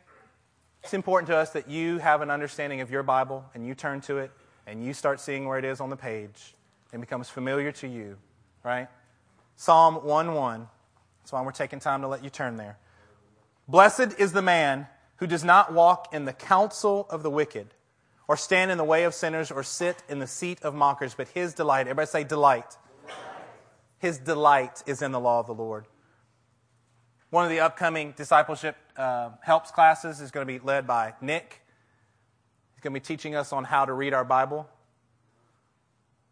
[0.82, 4.00] It's important to us that you have an understanding of your Bible and you turn
[4.02, 4.32] to it
[4.66, 6.54] and you start seeing where it is on the page
[6.92, 8.16] and becomes familiar to you,
[8.64, 8.88] right?
[9.56, 10.68] Psalm 1 1.
[11.20, 12.78] That's why we're taking time to let you turn there.
[13.68, 17.68] Blessed is the man who does not walk in the counsel of the wicked,
[18.26, 21.28] or stand in the way of sinners, or sit in the seat of mockers, but
[21.28, 22.76] his delight, everybody say delight.
[23.06, 23.16] delight.
[23.98, 25.86] His delight is in the law of the Lord.
[27.32, 31.62] One of the upcoming discipleship uh, helps classes is going to be led by Nick.
[32.74, 34.68] He's going to be teaching us on how to read our Bible.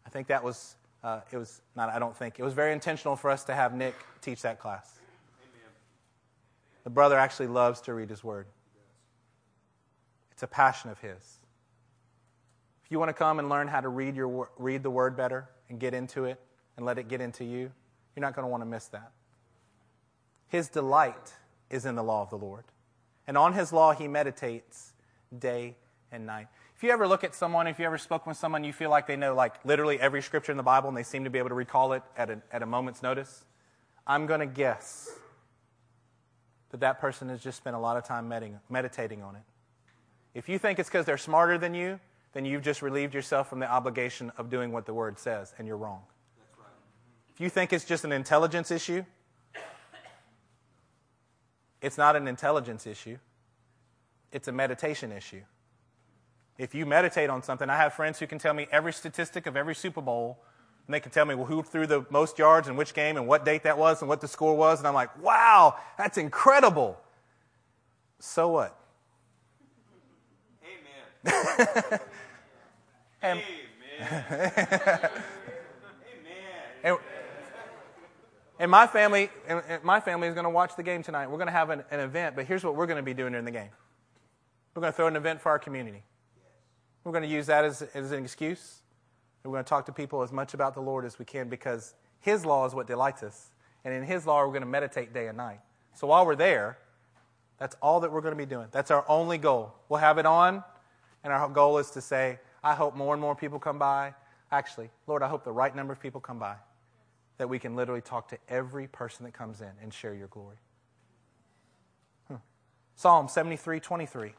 [0.05, 3.15] I think that was, uh, it was not, I don't think, it was very intentional
[3.15, 4.99] for us to have Nick teach that class.
[5.39, 5.71] Amen.
[6.83, 8.45] The brother actually loves to read his word,
[10.31, 11.39] it's a passion of his.
[12.85, 15.49] If you want to come and learn how to read, your, read the word better
[15.67, 16.39] and get into it
[16.77, 17.71] and let it get into you,
[18.15, 19.11] you're not going to want to miss that.
[20.51, 21.33] His delight
[21.69, 22.65] is in the law of the Lord.
[23.25, 24.91] And on his law he meditates
[25.39, 25.77] day
[26.11, 26.47] and night.
[26.75, 29.07] If you ever look at someone, if you ever spoke with someone, you feel like
[29.07, 31.47] they know like literally every scripture in the Bible and they seem to be able
[31.47, 33.45] to recall it at a, at a moment's notice,
[34.05, 35.09] I'm going to guess
[36.71, 38.27] that that person has just spent a lot of time
[38.69, 39.43] meditating on it.
[40.33, 41.97] If you think it's because they're smarter than you,
[42.33, 45.65] then you've just relieved yourself from the obligation of doing what the word says, and
[45.65, 46.01] you're wrong.
[46.57, 46.67] Right.
[47.33, 49.05] If you think it's just an intelligence issue,
[51.81, 53.17] it's not an intelligence issue,
[54.31, 55.41] it's a meditation issue.
[56.57, 59.57] If you meditate on something, I have friends who can tell me every statistic of
[59.57, 60.37] every Super Bowl,
[60.85, 63.27] and they can tell me well, who threw the most yards and which game and
[63.27, 66.99] what date that was and what the score was, and I'm like, wow, that's incredible.
[68.19, 68.77] So what?
[71.25, 71.33] Amen.
[73.21, 73.41] and,
[73.99, 74.09] Amen.
[74.83, 75.09] Amen.
[76.83, 76.97] And,
[78.61, 81.25] and my family, and my family is going to watch the game tonight.
[81.25, 83.31] We're going to have an, an event, but here's what we're going to be doing
[83.31, 83.71] during the game.
[84.75, 86.03] We're going to throw an event for our community.
[87.03, 88.81] We're going to use that as, as an excuse.
[89.43, 91.95] We're going to talk to people as much about the Lord as we can because
[92.19, 93.49] His law is what delights us.
[93.83, 95.59] And in His law, we're going to meditate day and night.
[95.95, 96.77] So while we're there,
[97.57, 98.67] that's all that we're going to be doing.
[98.69, 99.73] That's our only goal.
[99.89, 100.63] We'll have it on,
[101.23, 104.13] and our goal is to say, I hope more and more people come by.
[104.51, 106.57] Actually, Lord, I hope the right number of people come by
[107.37, 110.57] that we can literally talk to every person that comes in and share your glory.
[112.27, 112.35] Hmm.
[112.95, 114.33] Psalm 73 23.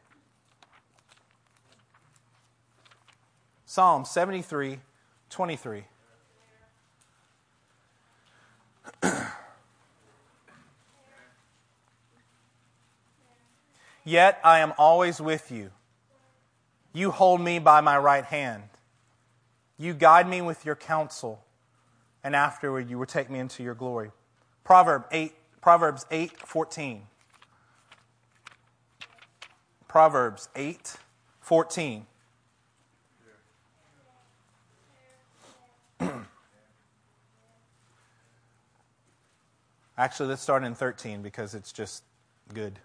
[3.65, 4.79] Psalm 73
[5.29, 5.83] 23.
[14.03, 15.71] Yet I am always with you.
[16.93, 18.63] You hold me by my right hand.
[19.77, 21.43] You guide me with your counsel
[22.23, 24.11] and afterward you will take me into your glory.
[24.63, 27.03] Proverb 8, Proverbs 8, 14.
[29.87, 30.95] Proverbs 8,
[31.41, 32.05] 14.
[39.97, 42.03] Actually, let's start in 13 because it's just
[42.53, 42.79] good.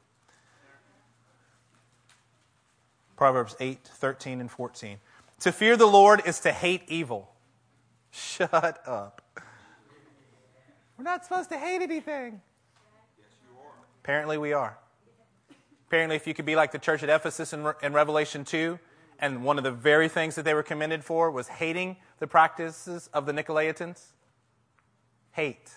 [3.16, 4.98] Proverbs 8, 13, and 14.
[5.40, 7.33] To fear the Lord is to hate evil.
[8.11, 9.22] Shut up.
[10.98, 12.40] We're not supposed to hate anything.
[13.16, 13.72] Yes, you are.
[14.02, 14.76] Apparently, we are.
[15.87, 18.78] Apparently, if you could be like the church at Ephesus in, in Revelation 2,
[19.20, 23.08] and one of the very things that they were commended for was hating the practices
[23.14, 24.06] of the Nicolaitans.
[25.30, 25.70] Hate.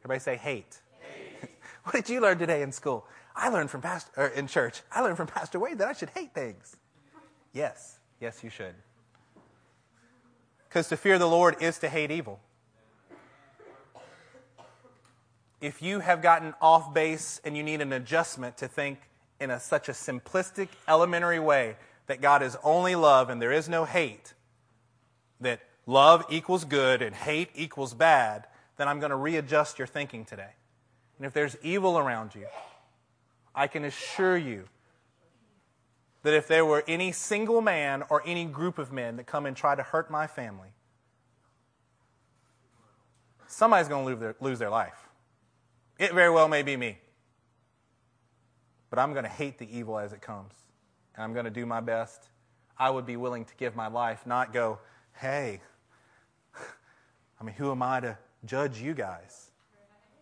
[0.00, 0.80] Everybody say hate.
[1.00, 1.50] hate.
[1.84, 3.06] what did you learn today in school?
[3.36, 4.80] I learned from pastor er, or in church.
[4.90, 6.76] I learned from Pastor Wade that I should hate things.
[7.52, 8.74] Yes, yes, you should.
[10.68, 12.40] Because to fear the Lord is to hate evil.
[15.60, 19.00] If you have gotten off base and you need an adjustment to think
[19.40, 23.68] in a, such a simplistic, elementary way that God is only love and there is
[23.68, 24.34] no hate,
[25.40, 30.24] that love equals good and hate equals bad, then I'm going to readjust your thinking
[30.24, 30.50] today.
[31.18, 32.46] And if there's evil around you,
[33.54, 34.64] I can assure you
[36.22, 39.56] that if there were any single man or any group of men that come and
[39.56, 40.68] try to hurt my family,
[43.46, 45.07] somebody's going to lose their, lose their life.
[45.98, 46.98] It very well may be me.
[48.90, 50.52] But I'm going to hate the evil as it comes.
[51.14, 52.28] And I'm going to do my best.
[52.78, 54.78] I would be willing to give my life, not go,
[55.14, 55.60] hey,
[57.40, 59.50] I mean, who am I to judge you guys?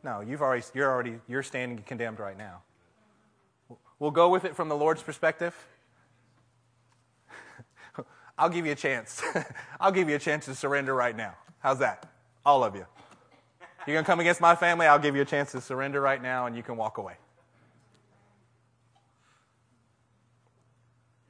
[0.02, 2.62] No, you've already, you're already, you're standing condemned right now.
[3.98, 5.54] We'll go with it from the Lord's perspective.
[8.38, 9.22] I'll give you a chance.
[9.80, 11.34] I'll give you a chance to surrender right now.
[11.58, 12.08] How's that?
[12.44, 12.86] All of you.
[13.87, 14.87] You're going to come against my family?
[14.87, 17.14] I'll give you a chance to surrender right now and you can walk away.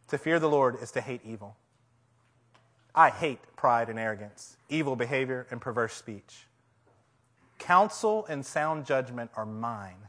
[0.09, 1.57] To fear the Lord is to hate evil.
[2.95, 6.47] I hate pride and arrogance, evil behavior, and perverse speech.
[7.59, 10.09] Counsel and sound judgment are mine.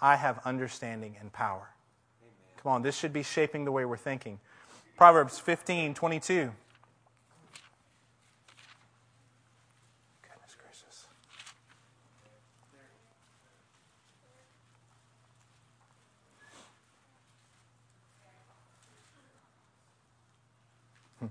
[0.00, 1.70] I have understanding and power.
[2.22, 2.32] Amen.
[2.62, 4.38] Come on, this should be shaping the way we're thinking.
[4.96, 6.34] Proverbs 15 22.
[10.22, 11.06] Goodness gracious.
[21.18, 21.26] Hmm.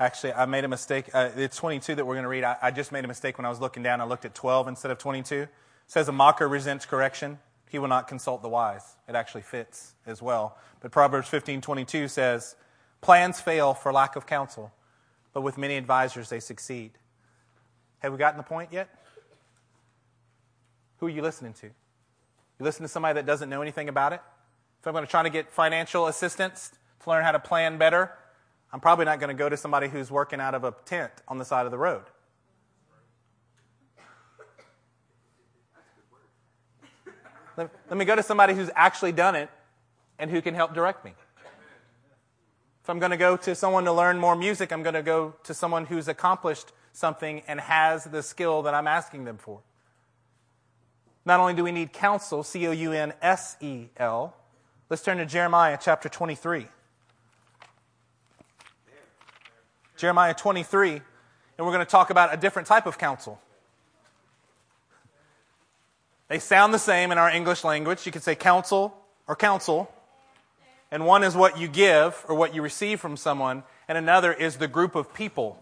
[0.00, 1.10] Actually, I made a mistake.
[1.12, 2.42] Uh, it's 22 that we're going to read.
[2.42, 4.00] I, I, just made a mistake when I was looking down.
[4.00, 5.42] I looked at 12 instead of 22.
[5.42, 5.48] It
[5.86, 7.38] says, A mocker resents correction.
[7.68, 8.96] He will not consult the wise.
[9.06, 10.56] It actually fits as well.
[10.80, 12.56] But Proverbs 15:22 says,
[13.00, 14.72] "Plans fail for lack of counsel,
[15.32, 16.98] but with many advisors they succeed."
[18.00, 18.88] Have we gotten the point yet?
[20.98, 21.66] Who are you listening to?
[21.66, 24.20] You listen to somebody that doesn't know anything about it?
[24.80, 26.72] If I'm going to try to get financial assistance
[27.04, 28.10] to learn how to plan better,
[28.72, 31.38] I'm probably not going to go to somebody who's working out of a tent on
[31.38, 32.04] the side of the road.
[37.56, 39.50] Let, me go to somebody who's actually done it
[40.18, 41.12] and who can help direct me.
[42.82, 45.34] If I'm going to go to someone to learn more music, I'm going to go
[45.44, 49.60] to someone who's accomplished something and has the skill that I'm asking them for.
[51.24, 54.34] Not only do we need counsel, C O U N S E L,
[54.88, 56.66] let's turn to Jeremiah chapter 23.
[60.00, 61.02] Jeremiah 23, and
[61.58, 63.38] we're going to talk about a different type of counsel.
[66.28, 68.06] They sound the same in our English language.
[68.06, 68.96] You could say counsel
[69.28, 69.92] or counsel.
[70.90, 74.56] And one is what you give or what you receive from someone, and another is
[74.56, 75.60] the group of people,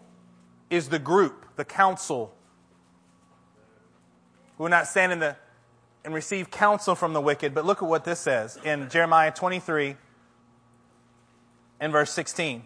[0.69, 2.33] is the group, the council.
[4.57, 5.35] We will not stand in the
[6.05, 9.97] and receive counsel from the wicked, but look at what this says in Jeremiah 23
[11.81, 12.65] and verse 16.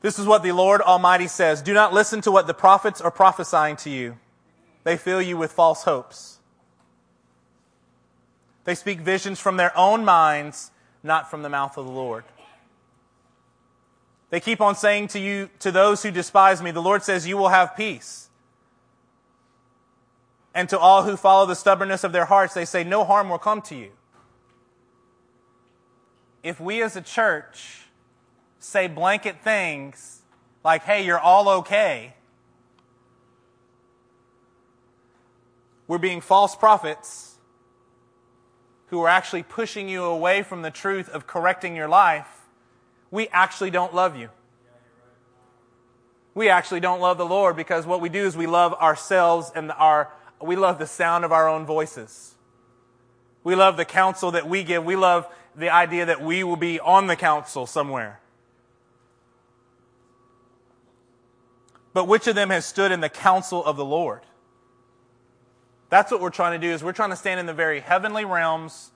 [0.00, 3.10] This is what the Lord Almighty says Do not listen to what the prophets are
[3.10, 4.18] prophesying to you
[4.84, 6.38] they fill you with false hopes.
[8.64, 10.70] They speak visions from their own minds,
[11.02, 12.24] not from the mouth of the Lord.
[14.30, 17.36] They keep on saying to you, to those who despise me, the Lord says, you
[17.36, 18.28] will have peace.
[20.54, 23.38] And to all who follow the stubbornness of their hearts, they say, no harm will
[23.38, 23.90] come to you.
[26.42, 27.86] If we as a church
[28.60, 30.22] say blanket things
[30.62, 32.14] like, hey, you're all okay,
[35.88, 37.30] we're being false prophets
[38.90, 42.28] who are actually pushing you away from the truth of correcting your life,
[43.10, 44.28] we actually don't love you.
[46.34, 49.72] We actually don't love the Lord because what we do is we love ourselves and
[49.72, 52.34] our, we love the sound of our own voices.
[53.42, 54.84] We love the counsel that we give.
[54.84, 58.19] We love the idea that we will be on the council somewhere.
[61.92, 64.22] But which of them has stood in the counsel of the Lord?
[65.88, 68.24] That's what we're trying to do is we're trying to stand in the very heavenly
[68.24, 68.92] realms.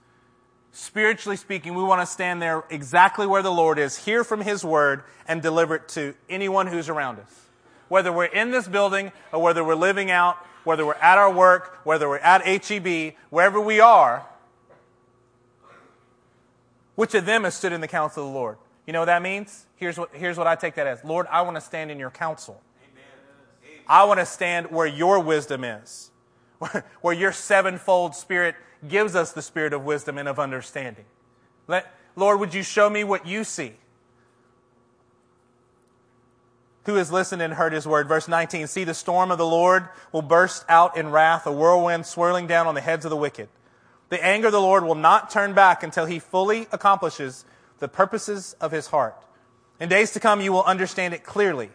[0.71, 4.65] Spiritually speaking, we want to stand there exactly where the Lord is, hear from His
[4.65, 7.47] word, and deliver it to anyone who's around us.
[7.89, 11.81] Whether we're in this building or whether we're living out, whether we're at our work,
[11.85, 14.25] whether we're at HEB, wherever we are,
[16.95, 18.57] which of them has stood in the counsel of the Lord?
[18.87, 19.67] You know what that means?
[19.77, 22.11] Here's what, here's what I take that as Lord, I want to stand in your
[22.11, 22.61] counsel.
[23.87, 26.11] I want to stand where your wisdom is.
[27.01, 28.55] where your sevenfold spirit
[28.87, 31.05] gives us the spirit of wisdom and of understanding.
[31.67, 33.75] Let, Lord, would you show me what you see?
[36.85, 38.09] Who has listened and heard his word?
[38.09, 42.05] Verse 19 See, the storm of the Lord will burst out in wrath, a whirlwind
[42.05, 43.49] swirling down on the heads of the wicked.
[44.11, 47.47] The anger of the Lord will not turn back until he fully accomplishes
[47.79, 49.17] the purposes of his heart.
[49.81, 51.71] In days to come, you will understand it clearly.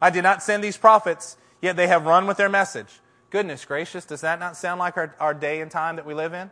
[0.00, 3.00] I did not send these prophets, yet they have run with their message.
[3.30, 6.32] Goodness gracious, does that not sound like our, our day and time that we live
[6.32, 6.50] in?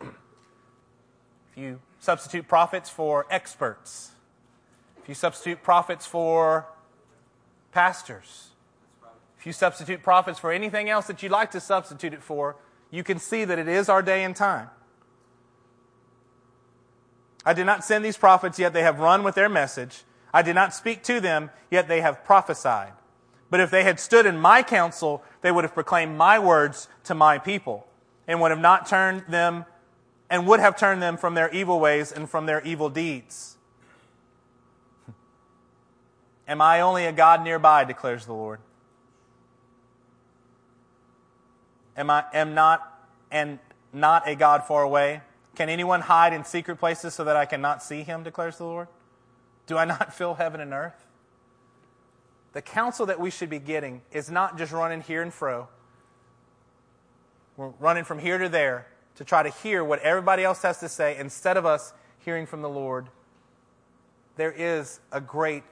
[0.00, 4.12] If you substitute prophets for experts,
[5.02, 6.66] if you substitute prophets for
[7.72, 8.50] pastors,
[9.38, 12.56] if you substitute prophets for anything else that you'd like to substitute it for,
[12.90, 14.70] you can see that it is our day and time.
[17.44, 20.04] I did not send these prophets, yet they have run with their message.
[20.32, 22.92] I did not speak to them, yet they have prophesied.
[23.50, 27.14] But if they had stood in my counsel, they would have proclaimed my words to
[27.14, 27.86] my people,
[28.26, 29.66] and would have not turned them,
[30.30, 33.58] and would have turned them from their evil ways and from their evil deeds.
[36.48, 38.60] Am I only a God nearby, declares the Lord?
[41.94, 43.58] Am I am not and
[43.92, 45.20] not a God far away?
[45.54, 48.88] Can anyone hide in secret places so that I cannot see him, declares the Lord?
[49.66, 51.06] Do I not fill heaven and earth?
[52.52, 55.68] The counsel that we should be getting is not just running here and fro.
[57.56, 58.86] We're running from here to there
[59.16, 62.62] to try to hear what everybody else has to say instead of us hearing from
[62.62, 63.08] the Lord.
[64.36, 65.62] There is a great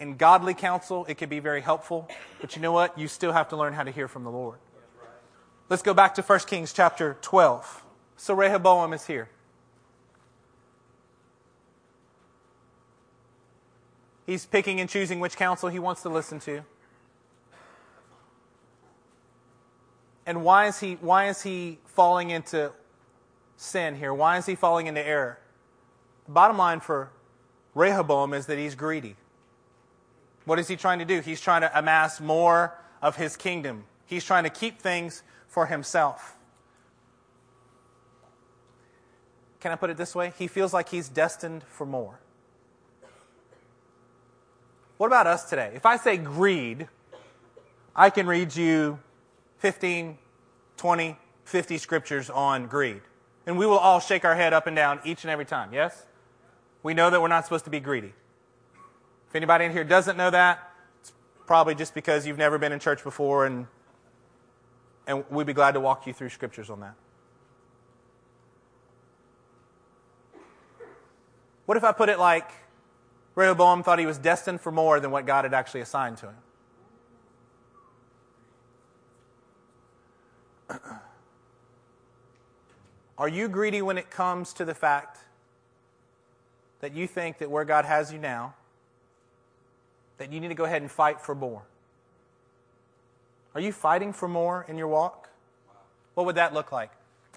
[0.00, 2.08] in godly counsel, it can be very helpful,
[2.40, 2.98] but you know what?
[2.98, 4.58] You still have to learn how to hear from the Lord.
[5.68, 7.84] Let's go back to 1 Kings chapter 12.
[8.16, 9.28] So Rehoboam is here.
[14.30, 16.62] He's picking and choosing which counsel he wants to listen to.
[20.24, 22.70] And why is he why is he falling into
[23.56, 24.14] sin here?
[24.14, 25.40] Why is he falling into error?
[26.26, 27.10] The bottom line for
[27.74, 29.16] Rehoboam is that he's greedy.
[30.44, 31.18] What is he trying to do?
[31.18, 33.82] He's trying to amass more of his kingdom.
[34.06, 36.36] He's trying to keep things for himself.
[39.58, 40.32] Can I put it this way?
[40.38, 42.20] He feels like he's destined for more.
[45.00, 45.72] What about us today?
[45.74, 46.86] If I say greed,
[47.96, 48.98] I can read you
[49.56, 50.18] 15,
[50.76, 53.00] 20, 50 scriptures on greed.
[53.46, 56.04] And we will all shake our head up and down each and every time, yes?
[56.82, 58.12] We know that we're not supposed to be greedy.
[59.30, 60.70] If anybody in here doesn't know that,
[61.00, 61.14] it's
[61.46, 63.68] probably just because you've never been in church before, and,
[65.06, 66.94] and we'd be glad to walk you through scriptures on that.
[71.64, 72.50] What if I put it like
[73.34, 76.26] Rehoboam thought he was destined for more than what God had actually assigned to
[80.68, 80.80] him?
[83.18, 85.18] Are you greedy when it comes to the fact
[86.80, 88.54] that you think that where God has you now,
[90.18, 91.62] that you need to go ahead and fight for more?
[93.54, 95.28] Are you fighting for more in your walk?
[96.14, 96.90] What would that look like?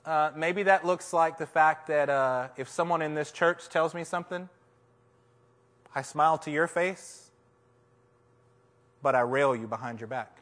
[0.05, 3.93] Uh, maybe that looks like the fact that uh, if someone in this church tells
[3.93, 4.49] me something,
[5.95, 7.29] I smile to your face,
[9.01, 10.37] but I rail you behind your back.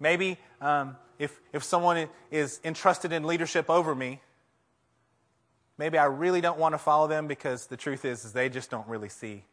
[0.00, 4.20] Maybe um, if, if someone is entrusted in leadership over me,
[5.76, 8.70] Maybe I really don't want to follow them because the truth is, is they just
[8.70, 9.44] don't really see.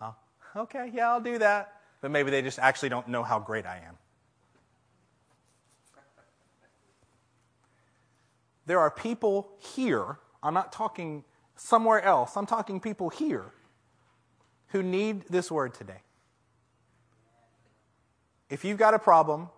[0.56, 1.80] okay, yeah, I'll do that.
[2.02, 3.96] But maybe they just actually don't know how great I am.
[8.66, 11.24] There are people here, I'm not talking
[11.56, 13.46] somewhere else, I'm talking people here
[14.68, 16.02] who need this word today.
[18.50, 19.48] If you've got a problem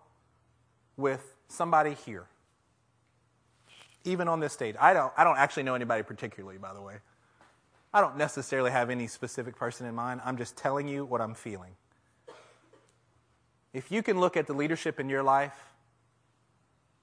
[0.95, 2.27] with somebody here,
[4.07, 4.75] even on this stage.
[4.79, 6.95] I don't, I don't actually know anybody particularly, by the way.
[7.93, 10.21] I don't necessarily have any specific person in mind.
[10.23, 11.73] I'm just telling you what I'm feeling.
[13.73, 15.55] If you can look at the leadership in your life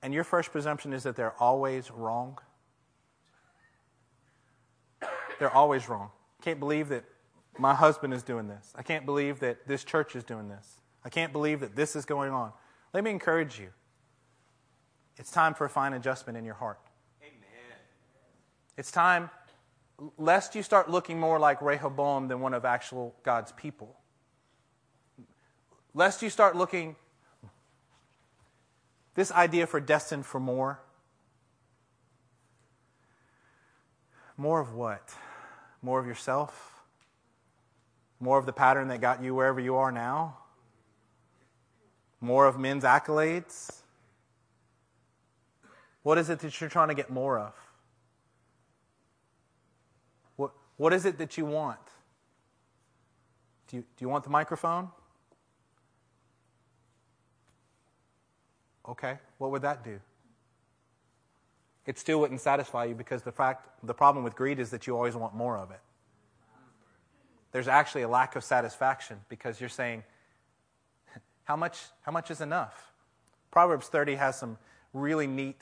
[0.02, 2.38] and your first presumption is that they're always wrong,
[5.44, 6.08] they're always wrong.
[6.40, 7.04] I Can't believe that
[7.58, 8.72] my husband is doing this.
[8.74, 10.80] I can't believe that this church is doing this.
[11.04, 12.50] I can't believe that this is going on.
[12.94, 13.68] Let me encourage you.
[15.18, 16.80] It's time for a fine adjustment in your heart.
[17.20, 17.76] Amen.
[18.78, 19.28] It's time,
[20.16, 23.94] lest you start looking more like Rehoboam than one of actual God's people.
[25.92, 26.96] Lest you start looking,
[29.14, 30.80] this idea for destined for more.
[34.38, 35.14] More of what?
[35.84, 36.82] More of yourself?
[38.18, 40.38] More of the pattern that got you wherever you are now?
[42.22, 43.82] More of men's accolades?
[46.02, 47.52] What is it that you're trying to get more of?
[50.36, 51.78] What, What is it that you want?
[53.68, 54.88] Do you, do you want the microphone?
[58.88, 60.00] Okay, what would that do?
[61.86, 64.96] It still wouldn't satisfy you because the fact the problem with greed is that you
[64.96, 65.80] always want more of it.
[67.52, 70.02] There's actually a lack of satisfaction because you're saying,
[71.44, 72.92] how much, how much is enough?
[73.50, 74.58] Proverbs 30 has some
[74.92, 75.60] really neat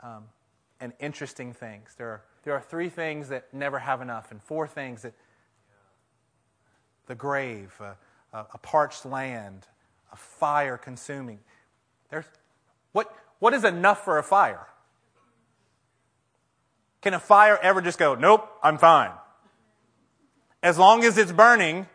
[0.00, 0.24] um,
[0.80, 1.94] and interesting things.
[1.96, 5.14] There are, there are three things that never have enough, and four things that
[7.06, 7.96] the grave, a,
[8.32, 9.66] a parched land,
[10.12, 11.40] a fire consuming.
[12.10, 12.26] There's,
[12.92, 14.66] what, what is enough for a fire?
[17.04, 19.10] Can a fire ever just go, nope, I'm fine?
[20.62, 21.86] As long as it's burning,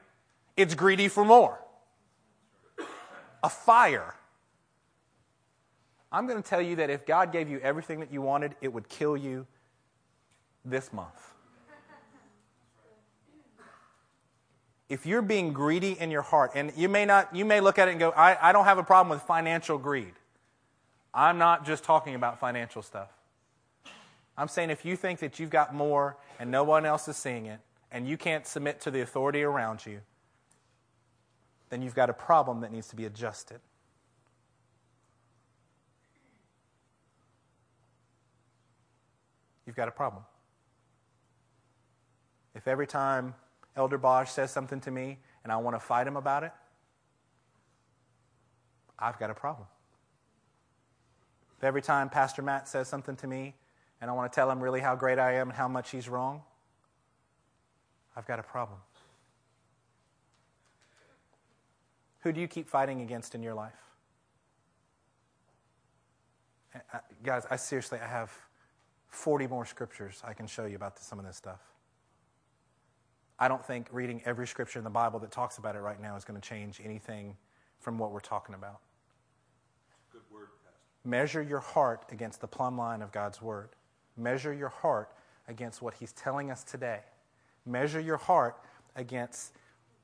[0.56, 1.60] it's greedy for more.
[3.42, 4.14] A fire.
[6.12, 8.72] I'm going to tell you that if God gave you everything that you wanted, it
[8.72, 9.48] would kill you
[10.64, 11.34] this month.
[14.90, 17.88] If you're being greedy in your heart, and you may not, you may look at
[17.88, 20.14] it and go, I, I don't have a problem with financial greed.
[21.16, 23.10] I'm not just talking about financial stuff.
[24.40, 27.46] I'm saying if you think that you've got more and no one else is seeing
[27.46, 27.60] it,
[27.92, 30.00] and you can't submit to the authority around you,
[31.70, 33.60] then you've got a problem that needs to be adjusted.
[39.66, 40.24] You've got a problem.
[42.56, 43.36] If every time
[43.76, 46.54] Elder Bosch says something to me and I want to fight him about it,
[48.98, 49.68] I've got a problem.
[51.58, 53.56] If every time Pastor Matt says something to me
[54.02, 56.08] and I want to tell him really how great I am and how much he's
[56.08, 56.42] wrong,
[58.16, 58.80] I've got a problem.
[62.22, 63.74] Who do you keep fighting against in your life?
[66.76, 68.32] Uh, guys, I seriously, I have
[69.08, 71.62] 40 more scriptures I can show you about some of this stuff.
[73.40, 76.16] I don't think reading every scripture in the Bible that talks about it right now
[76.18, 77.38] is going to change anything
[77.80, 78.82] from what we're talking about.
[80.12, 81.10] Good word, Pastor.
[81.10, 83.70] Measure your heart against the plumb line of God's word.
[84.20, 85.12] Measure your heart
[85.48, 87.00] against what He's telling us today.
[87.66, 88.58] Measure your heart
[88.96, 89.54] against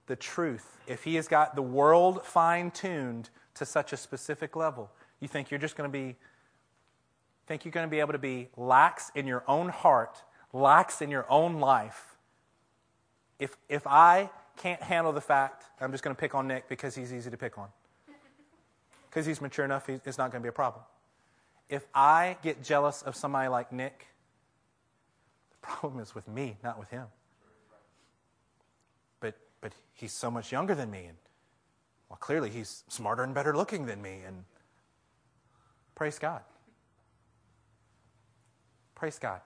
[0.08, 0.78] the truth.
[0.88, 4.90] If He has got the world fine tuned to such a specific level,
[5.20, 6.16] you think you're just going to be
[7.48, 11.12] think you're going to be able to be lax in your own heart, lax in
[11.12, 12.16] your own life.
[13.40, 16.96] If, if I can't handle the fact, I'm just going to pick on Nick because
[16.96, 17.68] he's easy to pick on.
[19.10, 20.84] Because he's mature enough, it's not going to be a problem.
[21.70, 24.08] If I get jealous of somebody like Nick,
[25.52, 27.06] the problem is with me, not with him.
[29.20, 31.18] But, but he's so much younger than me, and
[32.10, 34.44] well, clearly he's smarter and better looking than me, and
[35.96, 36.42] praise God.
[38.94, 39.42] Praise God.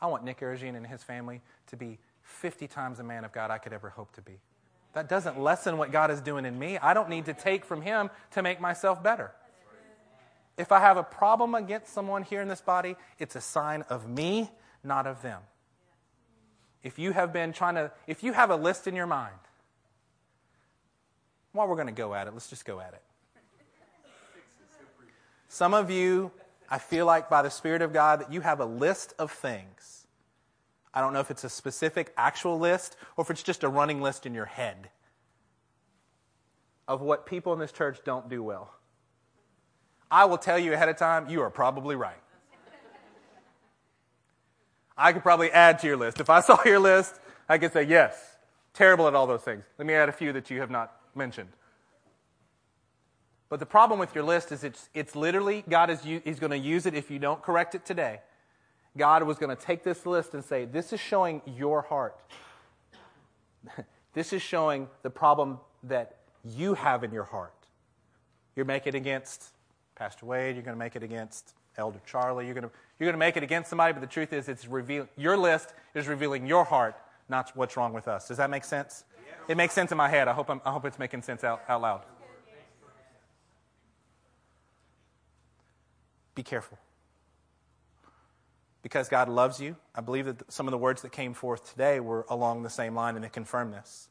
[0.00, 3.50] I want Nick Erigine and his family to be 50 times the man of God
[3.50, 4.38] I could ever hope to be.
[4.92, 6.78] That doesn't lessen what God is doing in me.
[6.78, 9.32] I don't need to take from him to make myself better.
[10.58, 14.08] If I have a problem against someone here in this body, it's a sign of
[14.08, 14.50] me,
[14.82, 15.40] not of them.
[16.82, 19.34] If you have been trying to, if you have a list in your mind,
[21.52, 23.02] while we're going to go at it, let's just go at it.
[25.48, 26.32] Some of you,
[26.68, 30.06] I feel like by the Spirit of God, that you have a list of things.
[30.92, 34.02] I don't know if it's a specific actual list or if it's just a running
[34.02, 34.90] list in your head
[36.88, 38.72] of what people in this church don't do well.
[40.10, 42.20] I will tell you ahead of time, you are probably right.
[44.96, 46.20] I could probably add to your list.
[46.20, 48.36] If I saw your list, I could say, yes,
[48.74, 49.64] terrible at all those things.
[49.78, 51.50] Let me add a few that you have not mentioned.
[53.48, 56.58] But the problem with your list is it's, it's literally, God is He's going to
[56.58, 58.20] use it if you don't correct it today.
[58.96, 62.20] God was going to take this list and say, This is showing your heart.
[64.12, 67.54] this is showing the problem that you have in your heart.
[68.54, 69.52] You're making against
[69.98, 73.14] Pastor Wade, you're going to make it against Elder Charlie, you're going to, you're going
[73.14, 76.46] to make it against somebody, but the truth is, it's revealing, your list is revealing
[76.46, 76.96] your heart,
[77.28, 78.28] not what's wrong with us.
[78.28, 79.04] Does that make sense?
[79.48, 80.28] It makes sense in my head.
[80.28, 82.02] I hope, I'm, I hope it's making sense out, out loud.
[86.34, 86.78] Be careful.
[88.82, 91.98] Because God loves you, I believe that some of the words that came forth today
[91.98, 94.08] were along the same line, and it confirmed this.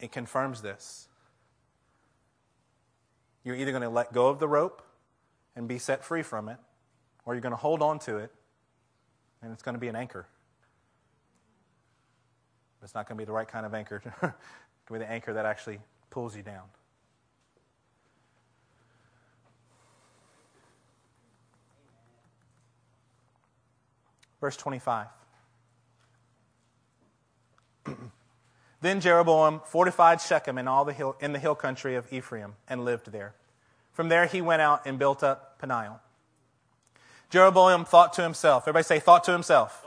[0.00, 1.08] It confirms this.
[3.44, 4.82] You're either going to let go of the rope
[5.56, 6.58] and be set free from it,
[7.24, 8.32] or you're going to hold on to it,
[9.42, 10.26] and it's going to be an anchor.
[12.80, 13.96] But It's not going to be the right kind of anchor.
[14.04, 14.32] it's going
[14.88, 15.80] to be the anchor that actually
[16.10, 16.64] pulls you down.
[24.40, 25.06] Verse 25.
[28.82, 32.84] Then Jeroboam fortified Shechem in, all the hill, in the hill country of Ephraim and
[32.84, 33.34] lived there.
[33.92, 36.00] From there he went out and built up Peniel.
[37.30, 38.64] Jeroboam thought to himself.
[38.64, 39.86] Everybody say, thought to himself.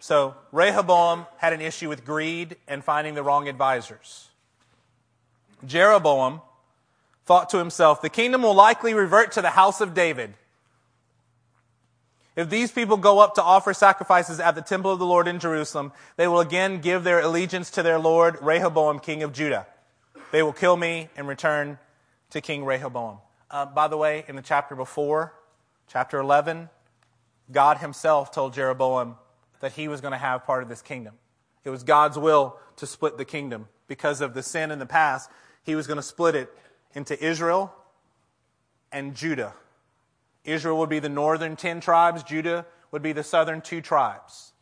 [0.00, 4.28] So Rehoboam had an issue with greed and finding the wrong advisors.
[5.66, 6.40] Jeroboam
[7.26, 10.34] thought to himself, the kingdom will likely revert to the house of David.
[12.38, 15.40] If these people go up to offer sacrifices at the temple of the Lord in
[15.40, 19.66] Jerusalem, they will again give their allegiance to their Lord Rehoboam, king of Judah.
[20.30, 21.80] They will kill me and return
[22.30, 23.18] to King Rehoboam.
[23.50, 25.34] Uh, by the way, in the chapter before,
[25.88, 26.70] chapter 11,
[27.50, 29.16] God himself told Jeroboam
[29.58, 31.14] that he was going to have part of this kingdom.
[31.64, 33.66] It was God's will to split the kingdom.
[33.88, 35.28] Because of the sin in the past,
[35.64, 36.56] he was going to split it
[36.94, 37.74] into Israel
[38.92, 39.54] and Judah.
[40.48, 44.52] Israel would be the northern 10 tribes, Judah would be the southern two tribes.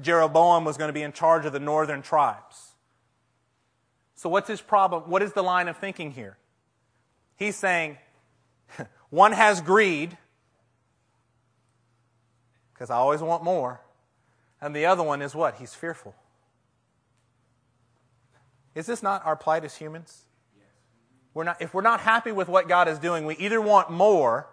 [0.00, 2.72] Jeroboam was going to be in charge of the northern tribes.
[4.14, 5.04] So, what's his problem?
[5.10, 6.36] What is the line of thinking here?
[7.36, 7.98] He's saying,
[9.10, 10.16] one has greed,
[12.72, 13.80] because I always want more.
[14.60, 15.56] And the other one is what?
[15.56, 16.14] He's fearful.
[18.74, 20.22] Is this not our plight as humans?
[21.32, 24.48] We're not, if we're not happy with what God is doing, we either want more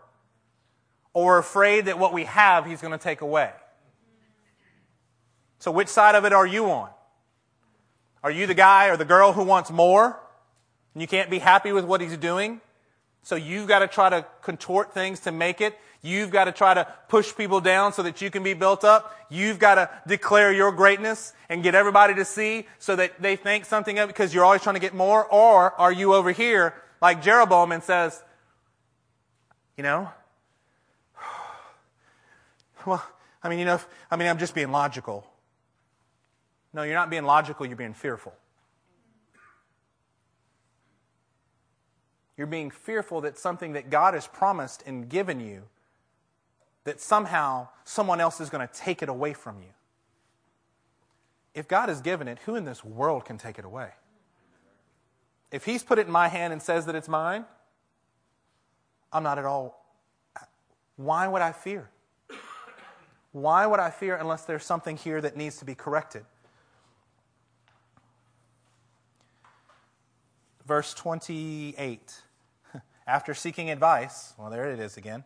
[1.14, 3.52] or afraid that what we have, He's going to take away.
[5.60, 6.90] So, which side of it are you on?
[8.24, 10.20] Are you the guy or the girl who wants more
[10.94, 12.62] and you can't be happy with what He's doing?
[13.24, 15.80] So you've got to try to contort things to make it.
[16.02, 19.18] You've got to try to push people down so that you can be built up.
[19.30, 23.64] You've got to declare your greatness and get everybody to see so that they think
[23.64, 25.26] something of it because you're always trying to get more.
[25.26, 28.22] Or are you over here like Jeroboam and says,
[29.78, 30.10] you know,
[32.86, 33.06] well,
[33.44, 33.80] I mean, you know,
[34.10, 35.26] I mean, I'm just being logical.
[36.74, 38.34] No, you're not being logical, you're being fearful.
[42.36, 45.64] You're being fearful that something that God has promised and given you,
[46.84, 49.70] that somehow someone else is going to take it away from you.
[51.54, 53.90] If God has given it, who in this world can take it away?
[55.52, 57.46] If He's put it in my hand and says that it's mine,
[59.12, 59.80] I'm not at all.
[60.96, 61.90] Why would I fear?
[63.34, 66.24] Why would I fear unless there's something here that needs to be corrected?
[70.66, 72.22] verse 28.
[73.08, 75.24] After seeking advice, well, there it is again.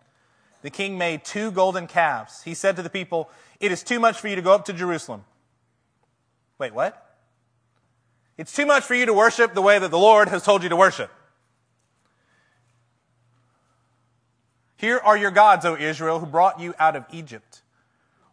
[0.61, 2.43] The king made two golden calves.
[2.43, 3.29] He said to the people,
[3.59, 5.23] It is too much for you to go up to Jerusalem.
[6.57, 7.15] Wait, what?
[8.37, 10.69] It's too much for you to worship the way that the Lord has told you
[10.69, 11.11] to worship.
[14.75, 17.61] Here are your gods, O Israel, who brought you out of Egypt.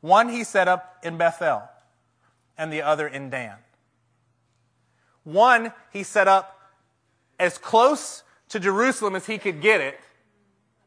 [0.04, 1.62] One he set up in Bethel,
[2.58, 3.56] and the other in Dan.
[5.22, 6.60] One he set up
[7.38, 9.98] as close to Jerusalem as he could get it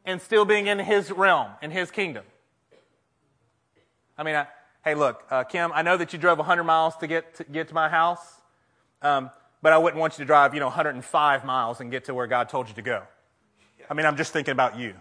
[0.04, 2.24] and still being in his realm, in his kingdom.
[4.16, 4.46] I mean, I,
[4.84, 7.66] hey, look, uh, Kim, I know that you drove 100 miles to get to, get
[7.66, 8.24] to my house,
[9.02, 12.14] um, but I wouldn't want you to drive, you know, 105 miles and get to
[12.14, 13.02] where God told you to go.
[13.90, 14.94] I mean, I'm just thinking about you.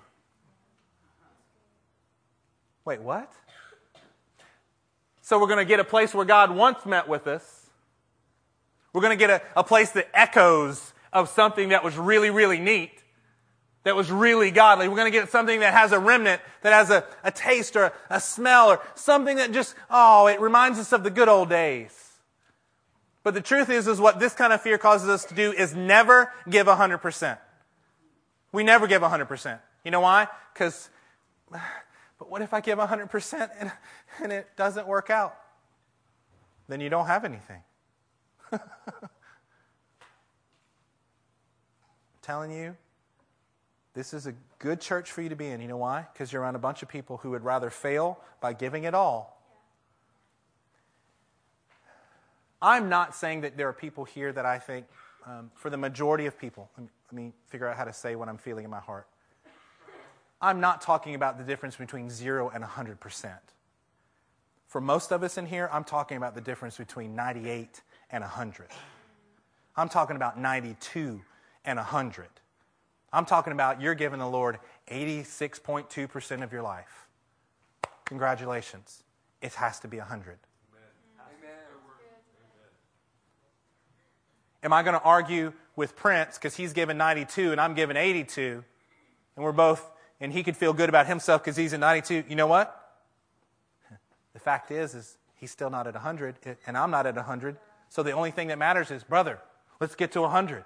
[2.83, 3.31] Wait, what?
[5.27, 7.69] So we're going to get a place where God once met with us.
[8.93, 12.59] We're going to get a, a place that echoes of something that was really, really
[12.59, 13.03] neat,
[13.83, 14.87] that was really godly.
[14.87, 17.83] We're going to get something that has a remnant, that has a, a taste or
[17.83, 21.49] a, a smell or something that just, oh, it reminds us of the good old
[21.49, 21.91] days.
[23.21, 25.75] But the truth is, is what this kind of fear causes us to do is
[25.75, 27.37] never give 100%.
[28.53, 29.59] We never give 100%.
[29.83, 30.29] You know why?
[30.53, 30.89] Because,
[32.19, 33.71] but what if I give 100% and,
[34.23, 35.37] and it doesn't work out?
[36.67, 37.61] Then you don't have anything.
[42.27, 42.75] telling you,
[43.93, 45.61] this is a good church for you to be in.
[45.61, 46.05] You know why?
[46.11, 49.41] Because you're around a bunch of people who would rather fail by giving it all.
[52.61, 54.87] I'm not saying that there are people here that I think,
[55.25, 58.15] um, for the majority of people, let me, let me figure out how to say
[58.15, 59.07] what I'm feeling in my heart.
[60.41, 63.37] I'm not talking about the difference between zero and 100%.
[64.67, 67.81] For most of us in here, I'm talking about the difference between 98
[68.11, 68.67] and 100.
[69.75, 71.21] I'm talking about 92
[71.65, 72.27] and 100.
[73.13, 74.59] I'm talking about you're giving the Lord
[74.91, 77.07] 86.2% of your life.
[78.05, 79.03] Congratulations.
[79.41, 80.37] It has to be 100.
[84.63, 88.63] Am I going to argue with Prince because he's given 92 and I'm giving 82
[89.35, 89.89] and we're both,
[90.19, 92.23] and he could feel good about himself because he's at 92?
[92.27, 92.73] You know what?
[94.33, 96.35] The fact is, is he's still not at 100,
[96.67, 97.57] and I'm not at 100.
[97.89, 99.39] So the only thing that matters is, brother,
[99.79, 100.63] let's get to 100.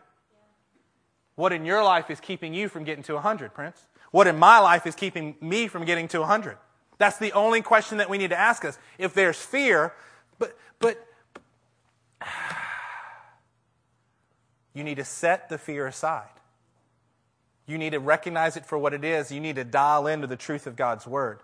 [1.36, 3.88] What in your life is keeping you from getting to 100, Prince?
[4.12, 6.58] What in my life is keeping me from getting to 100?
[6.98, 8.78] That's the only question that we need to ask us.
[8.98, 9.94] If there's fear,
[10.38, 11.04] but, but,
[14.74, 16.28] you need to set the fear aside.
[17.72, 19.32] You need to recognize it for what it is.
[19.32, 21.40] You need to dial into the truth of God's word.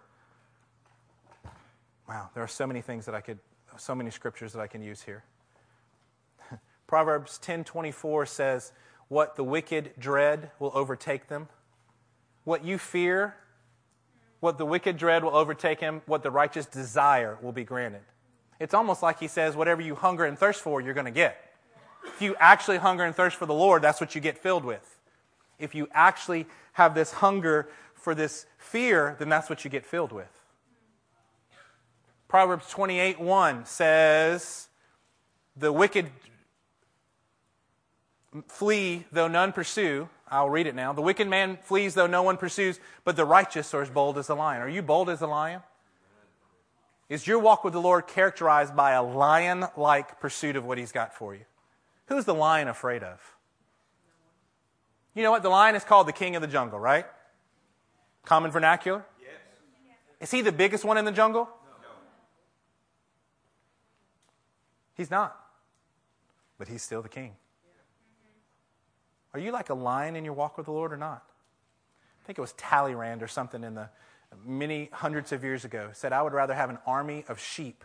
[2.09, 3.39] Wow, there are so many things that I could,
[3.77, 5.23] so many scriptures that I can use here.
[6.87, 8.73] Proverbs 10:24 says,
[9.07, 11.47] "What the wicked dread will overtake them.
[12.43, 13.37] What you fear,
[14.41, 18.03] what the wicked dread will overtake him, what the righteous desire will be granted."
[18.59, 21.37] It's almost like he says, whatever you hunger and thirst for, you're going to get.
[22.03, 24.96] If you actually hunger and thirst for the Lord, that's what you get filled with.
[25.59, 30.11] If you actually have this hunger for this fear, then that's what you get filled
[30.11, 30.29] with.
[32.27, 34.67] Proverbs 28 1 says,
[35.55, 36.09] The wicked
[38.47, 40.09] flee though none pursue.
[40.29, 40.91] I'll read it now.
[40.91, 44.29] The wicked man flees though no one pursues, but the righteous are as bold as
[44.29, 44.61] a lion.
[44.61, 45.61] Are you bold as a lion?
[47.09, 50.91] Is your walk with the Lord characterized by a lion like pursuit of what he's
[50.91, 51.45] got for you?
[52.07, 53.36] Who's the lion afraid of?
[55.17, 55.41] You know what?
[55.41, 57.07] The lion is called the king of the jungle, right?
[58.23, 59.03] Common vernacular?
[59.19, 59.31] Yes.
[60.21, 61.49] Is he the biggest one in the jungle?
[61.81, 61.87] No.
[64.93, 65.35] He's not.
[66.59, 67.31] But he's still the king.
[69.33, 71.23] Are you like a lion in your walk with the Lord or not?
[72.21, 73.89] I think it was Talleyrand or something in the
[74.45, 77.83] many hundreds of years ago said, I would rather have an army of sheep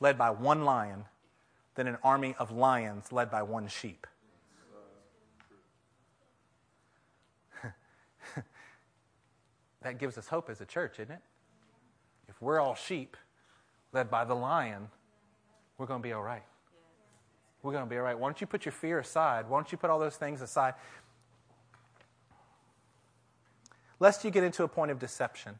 [0.00, 1.04] led by one lion
[1.74, 4.06] than an army of lions led by one sheep.
[9.82, 11.20] That gives us hope as a church, isn't it?
[12.28, 13.16] If we're all sheep
[13.92, 14.88] led by the lion,
[15.78, 16.42] we're going to be all right.
[17.62, 18.18] We're going to be all right.
[18.18, 19.48] Why don't you put your fear aside?
[19.48, 20.74] Why don't you put all those things aside?
[24.00, 25.54] Lest you get into a point of deception.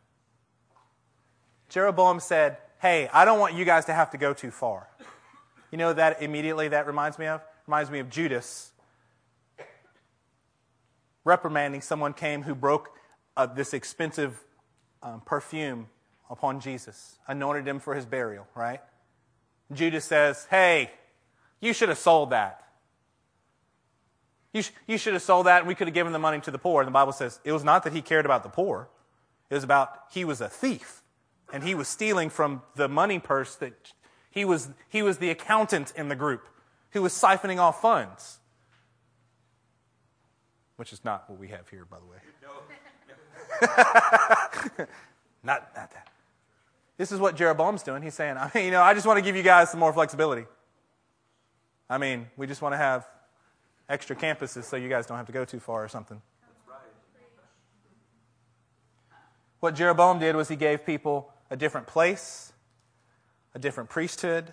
[1.68, 4.88] Jeroboam said, Hey, I don't want you guys to have to go too far.
[5.70, 7.40] You know that immediately that reminds me of?
[7.66, 8.72] Reminds me of Judas
[11.24, 12.90] reprimanding someone came who broke
[13.36, 14.38] uh, this expensive
[15.02, 15.88] um, perfume
[16.30, 18.80] upon Jesus, anointed him for his burial, right?
[19.72, 20.90] Judas says, Hey,
[21.60, 22.62] you should have sold that.
[24.52, 26.50] You, sh- you should have sold that and we could have given the money to
[26.50, 26.82] the poor.
[26.82, 28.88] And the Bible says it was not that he cared about the poor,
[29.50, 31.02] it was about he was a thief
[31.52, 33.92] and he was stealing from the money purse that
[34.30, 36.48] he was, he was the accountant in the group
[36.90, 38.38] who was siphoning off funds.
[40.76, 42.16] Which is not what we have here, by the way.
[45.42, 46.08] not, not that.
[46.96, 48.02] This is what Jeroboam's doing.
[48.02, 49.92] He's saying, I mean, you know, I just want to give you guys some more
[49.92, 50.46] flexibility.
[51.88, 53.06] I mean, we just want to have
[53.88, 56.20] extra campuses so you guys don't have to go too far or something.
[59.60, 62.52] What Jeroboam did was he gave people a different place,
[63.54, 64.52] a different priesthood,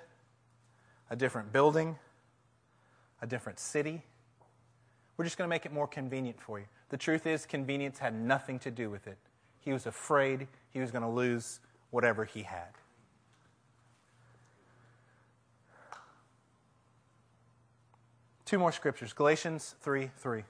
[1.09, 1.97] a different building,
[3.21, 4.03] a different city.
[5.19, 6.65] We're just going to make it more convenient for you.
[6.87, 9.17] The truth is, convenience had nothing to do with it.
[9.59, 11.59] He was afraid he was going to lose
[11.89, 12.69] whatever he had.
[18.45, 20.43] Two more scriptures Galatians 3 3.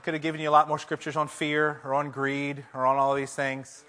[0.00, 2.86] I could have given you a lot more scriptures on fear or on greed or
[2.86, 3.84] on all these things.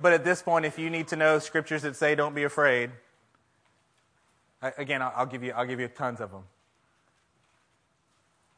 [0.00, 2.90] But at this point, if you need to know scriptures that say don't be afraid,
[4.62, 6.44] again, I'll give you, I'll give you tons of them.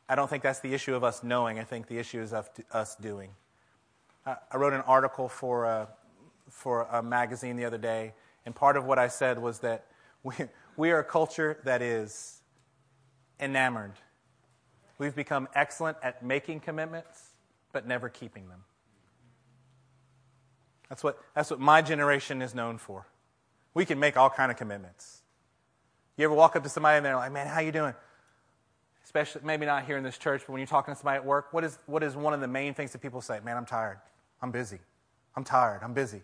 [0.08, 1.58] I don't think that's the issue of us knowing.
[1.58, 3.30] I think the issue is of us doing.
[4.24, 5.88] I wrote an article for a,
[6.48, 8.12] for a magazine the other day,
[8.46, 9.84] and part of what I said was that
[10.22, 10.34] we,
[10.76, 12.40] we are a culture that is
[13.40, 13.94] enamored
[15.02, 17.30] We've become excellent at making commitments,
[17.72, 18.60] but never keeping them.
[20.88, 23.08] That's what, that's what my generation is known for.
[23.74, 25.22] We can make all kind of commitments.
[26.16, 27.94] You ever walk up to somebody and they're like, man, how you doing?
[29.02, 31.52] Especially, maybe not here in this church, but when you're talking to somebody at work,
[31.52, 33.40] what is, what is one of the main things that people say?
[33.44, 33.98] Man, I'm tired.
[34.40, 34.78] I'm busy.
[35.34, 35.80] I'm tired.
[35.82, 36.22] I'm busy.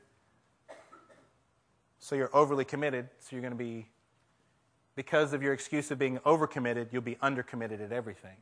[1.98, 3.88] So you're overly committed, so you're going to be,
[4.94, 8.36] because of your excuse of being overcommitted, you'll be undercommitted at everything.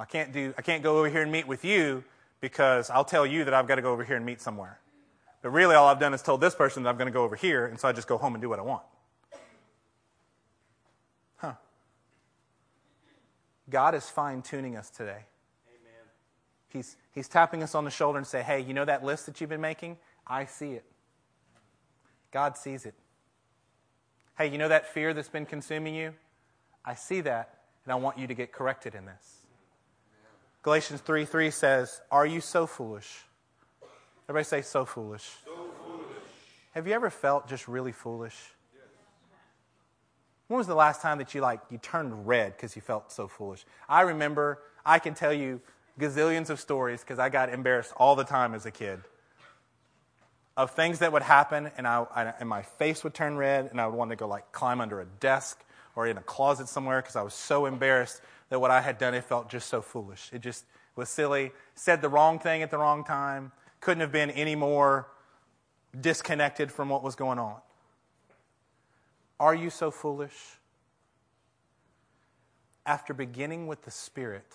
[0.00, 2.02] I can't do I can't go over here and meet with you
[2.40, 4.80] because I'll tell you that I've got to go over here and meet somewhere.
[5.42, 7.36] But really, all I've done is told this person that I'm going to go over
[7.36, 8.82] here, and so I just go home and do what I want.
[11.36, 11.52] Huh.
[13.70, 15.24] God is fine tuning us today.
[15.68, 16.06] Amen.
[16.68, 19.40] He's, he's tapping us on the shoulder and say, hey, you know that list that
[19.40, 19.96] you've been making?
[20.26, 20.84] I see it.
[22.32, 22.94] God sees it.
[24.36, 26.12] Hey, you know that fear that's been consuming you?
[26.84, 29.39] I see that, and I want you to get corrected in this.
[30.62, 33.24] Galatians 3 3 says, Are you so foolish?
[34.28, 35.28] Everybody say, so foolish.
[35.44, 35.52] So
[35.84, 36.06] foolish.
[36.72, 38.36] Have you ever felt just really foolish?
[40.48, 43.28] When was the last time that you like you turned red because you felt so
[43.28, 43.64] foolish?
[43.88, 45.60] I remember I can tell you
[45.98, 49.00] gazillions of stories because I got embarrassed all the time as a kid
[50.56, 53.80] of things that would happen and I, I and my face would turn red and
[53.80, 57.00] I would want to go like climb under a desk or in a closet somewhere
[57.00, 58.20] because I was so embarrassed
[58.50, 60.28] that what I had done it felt just so foolish.
[60.32, 61.52] It just was silly.
[61.74, 63.52] Said the wrong thing at the wrong time.
[63.80, 65.08] Couldn't have been any more
[65.98, 67.56] disconnected from what was going on.
[69.38, 70.58] Are you so foolish?
[72.84, 74.52] After beginning with the Spirit,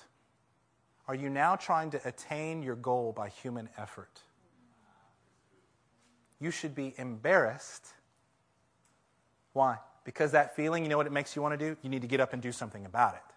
[1.08, 4.22] are you now trying to attain your goal by human effort?
[6.39, 7.88] You should be embarrassed.
[9.54, 9.78] Why?
[10.04, 11.78] Because that feeling, you know what it makes you want to do?
[11.82, 13.34] You need to get up and do something about it.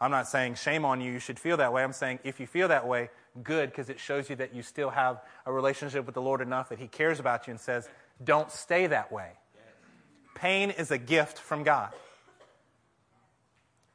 [0.00, 1.82] I'm not saying shame on you, you should feel that way.
[1.82, 3.10] I'm saying if you feel that way,
[3.42, 6.68] good, because it shows you that you still have a relationship with the Lord enough
[6.68, 7.88] that He cares about you and says,
[8.22, 9.32] don't stay that way.
[10.34, 11.92] Pain is a gift from God.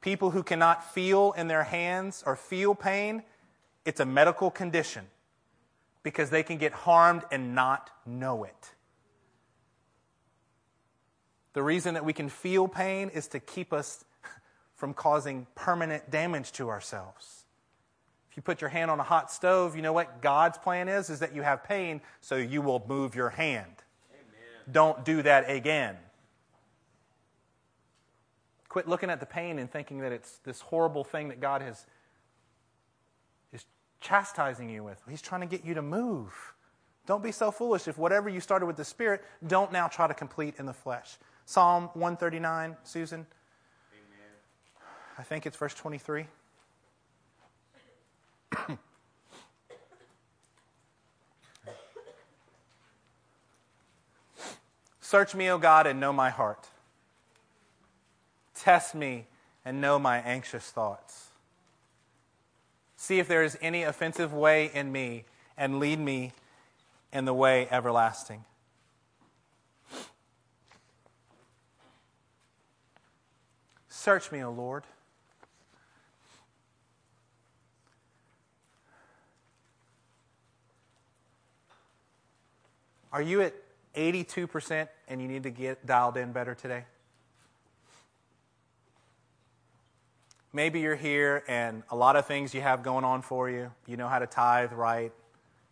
[0.02, 3.22] People who cannot feel in their hands or feel pain,
[3.86, 5.06] it's a medical condition
[6.02, 8.72] because they can get harmed and not know it.
[11.54, 14.04] The reason that we can feel pain is to keep us
[14.82, 17.44] from causing permanent damage to ourselves.
[18.32, 21.12] If you put your hand on a hot stove, you know what God's plan is?
[21.12, 23.76] Is that you have pain, so you will move your hand.
[24.12, 24.72] Amen.
[24.72, 25.98] Don't do that again.
[28.70, 31.86] Quit looking at the pain and thinking that it's this horrible thing that God has
[33.54, 33.64] is
[34.00, 35.00] chastising you with.
[35.08, 36.56] He's trying to get you to move.
[37.06, 37.88] Don't be so foolish.
[37.88, 41.20] If whatever you started with the Spirit, don't now try to complete in the flesh.
[41.46, 43.28] Psalm 139, Susan.
[45.22, 46.26] I think it's verse 23.
[55.00, 56.68] Search me, O God, and know my heart.
[58.56, 59.28] Test me
[59.64, 61.28] and know my anxious thoughts.
[62.96, 66.32] See if there is any offensive way in me, and lead me
[67.14, 68.44] in the way everlasting.
[73.88, 74.84] Search me, O Lord.
[83.12, 83.54] Are you at
[83.96, 86.86] 82% and you need to get dialed in better today?
[90.54, 93.72] Maybe you're here and a lot of things you have going on for you.
[93.86, 95.12] You know how to tithe right.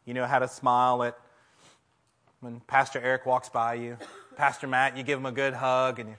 [0.05, 1.17] You know how to smile at
[2.39, 3.97] when Pastor Eric walks by you.
[4.37, 6.17] Pastor Matt, you give him a good hug and a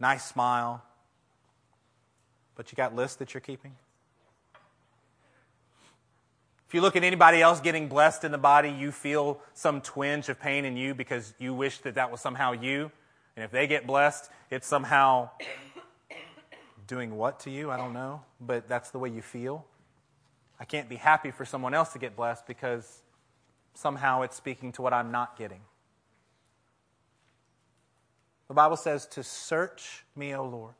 [0.00, 0.82] nice smile.
[2.54, 3.74] But you got lists that you're keeping?
[6.76, 10.38] You look at anybody else getting blessed in the body, you feel some twinge of
[10.38, 12.90] pain in you because you wish that that was somehow you.
[13.34, 15.30] And if they get blessed, it's somehow
[16.86, 17.70] doing what to you?
[17.70, 19.64] I don't know, but that's the way you feel.
[20.60, 23.00] I can't be happy for someone else to get blessed because
[23.72, 25.62] somehow it's speaking to what I'm not getting.
[28.48, 30.74] The Bible says to search me, O Lord.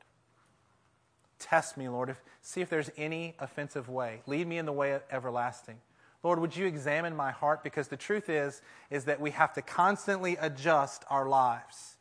[1.39, 2.11] Test me, Lord.
[2.11, 4.21] If, see if there's any offensive way.
[4.27, 5.79] Lead me in the way everlasting.
[6.27, 7.63] Lord, would you examine my heart?
[7.63, 8.61] Because the truth is,
[8.91, 11.95] is that we have to constantly adjust our lives.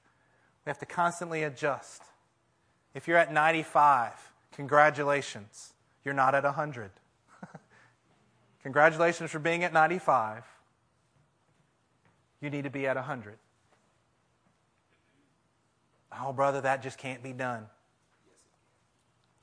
[0.65, 2.01] We have to constantly adjust.
[2.95, 4.13] If you're at 95,
[4.51, 5.73] congratulations.
[6.03, 6.89] You're not at 100.
[8.63, 10.43] congratulations for being at 95.
[12.41, 13.37] You need to be at 100.
[16.19, 17.67] Oh, brother, that just can't be done.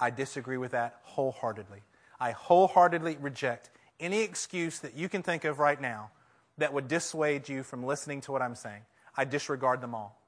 [0.00, 1.82] I disagree with that wholeheartedly.
[2.18, 3.70] I wholeheartedly reject
[4.02, 6.10] any excuse that you can think of right now
[6.58, 8.82] that would dissuade you from listening to what I'm saying.
[9.16, 10.18] I disregard them all.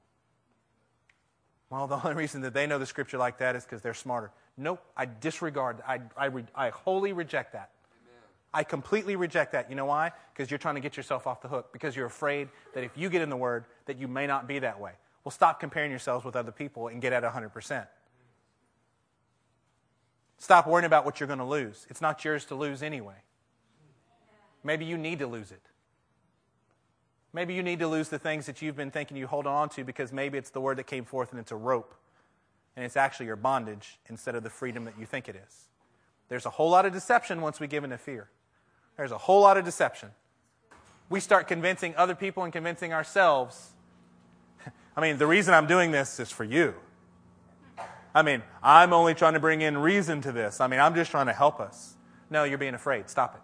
[1.69, 4.31] Well, the only reason that they know the scripture like that is because they're smarter.
[4.57, 5.81] Nope, I disregard.
[5.87, 7.71] I, I, I wholly reject that.
[8.05, 8.23] Amen.
[8.53, 9.69] I completely reject that.
[9.69, 10.13] You know why?
[10.33, 11.73] Because you're trying to get yourself off the hook.
[11.73, 14.59] Because you're afraid that if you get in the Word, that you may not be
[14.59, 14.93] that way.
[15.23, 17.87] Well, stop comparing yourselves with other people and get at 100%.
[20.37, 21.85] Stop worrying about what you're going to lose.
[21.89, 23.15] It's not yours to lose anyway.
[24.65, 25.61] Maybe you need to lose it.
[27.31, 29.83] Maybe you need to lose the things that you've been thinking you hold on to
[29.83, 31.93] because maybe it's the word that came forth and it's a rope.
[32.75, 35.65] And it's actually your bondage instead of the freedom that you think it is.
[36.29, 38.27] There's a whole lot of deception once we give into fear.
[38.97, 40.09] There's a whole lot of deception.
[41.09, 43.69] We start convincing other people and convincing ourselves.
[44.97, 46.73] I mean, the reason I'm doing this is for you.
[48.15, 50.59] I mean, I'm only trying to bring in reason to this.
[50.59, 51.95] I mean, I'm just trying to help us.
[52.31, 53.09] No, you're being afraid.
[53.09, 53.41] Stop it.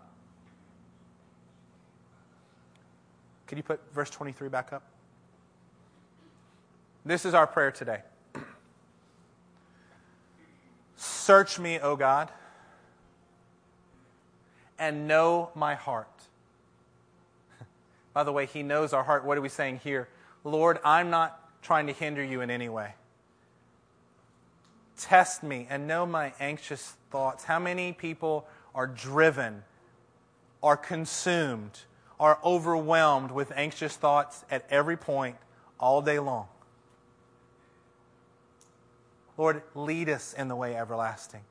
[3.51, 4.81] Could you put verse 23 back up?
[7.03, 7.99] This is our prayer today.
[10.95, 12.31] Search me, O God,
[14.79, 16.07] and know my heart.
[18.13, 19.25] By the way, He knows our heart.
[19.25, 20.07] What are we saying here?
[20.45, 22.93] Lord, I'm not trying to hinder you in any way.
[24.97, 27.43] Test me and know my anxious thoughts.
[27.43, 29.63] How many people are driven,
[30.63, 31.81] are consumed,
[32.22, 35.36] are overwhelmed with anxious thoughts at every point
[35.80, 36.47] all day long?
[39.38, 41.41] Lord, lead us in the way everlasting.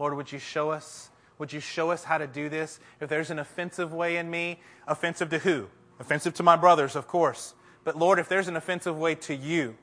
[0.00, 1.10] Lord, would you show us?
[1.38, 2.80] Would you show us how to do this?
[3.00, 4.58] If there's an offensive way in me,
[4.88, 5.68] offensive to who?
[6.00, 7.54] Offensive to my brothers, of course.
[7.84, 9.76] But Lord, if there's an offensive way to you,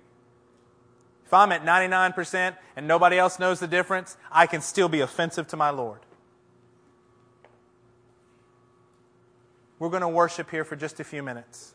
[1.26, 5.48] if I'm at 99% and nobody else knows the difference, I can still be offensive
[5.48, 6.00] to my Lord.
[9.80, 11.74] We're going to worship here for just a few minutes.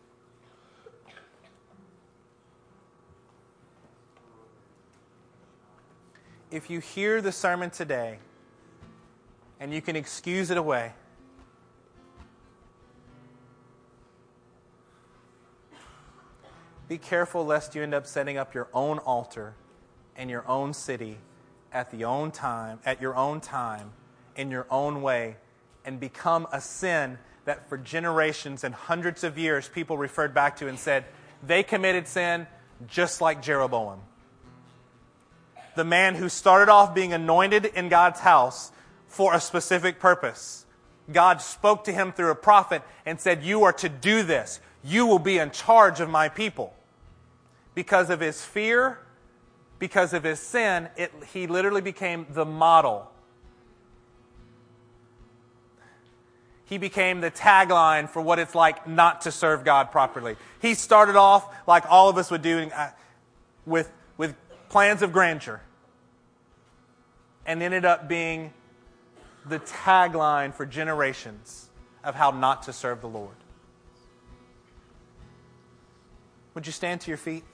[6.50, 8.18] If you hear the sermon today
[9.58, 10.92] and you can excuse it away,
[16.92, 19.54] Be careful lest you end up setting up your own altar
[20.14, 21.16] in your own city
[21.72, 23.94] at the own time, at your own time,
[24.36, 25.36] in your own way,
[25.86, 30.68] and become a sin that for generations and hundreds of years people referred back to
[30.68, 31.04] and said,
[31.42, 32.46] they committed sin
[32.86, 34.00] just like Jeroboam.
[35.74, 38.72] The man who started off being anointed in God's house
[39.08, 40.66] for a specific purpose.
[41.10, 44.60] God spoke to him through a prophet and said, You are to do this.
[44.84, 46.74] You will be in charge of my people
[47.74, 48.98] because of his fear,
[49.78, 53.10] because of his sin, it, he literally became the model.
[56.72, 60.36] He became the tagline for what it's like not to serve God properly.
[60.62, 62.88] He started off like all of us would do uh,
[63.66, 64.34] with, with
[64.70, 65.60] plans of grandeur
[67.44, 68.54] and ended up being
[69.44, 71.68] the tagline for generations
[72.02, 73.36] of how not to serve the Lord.
[76.54, 77.44] Would you stand to your feet?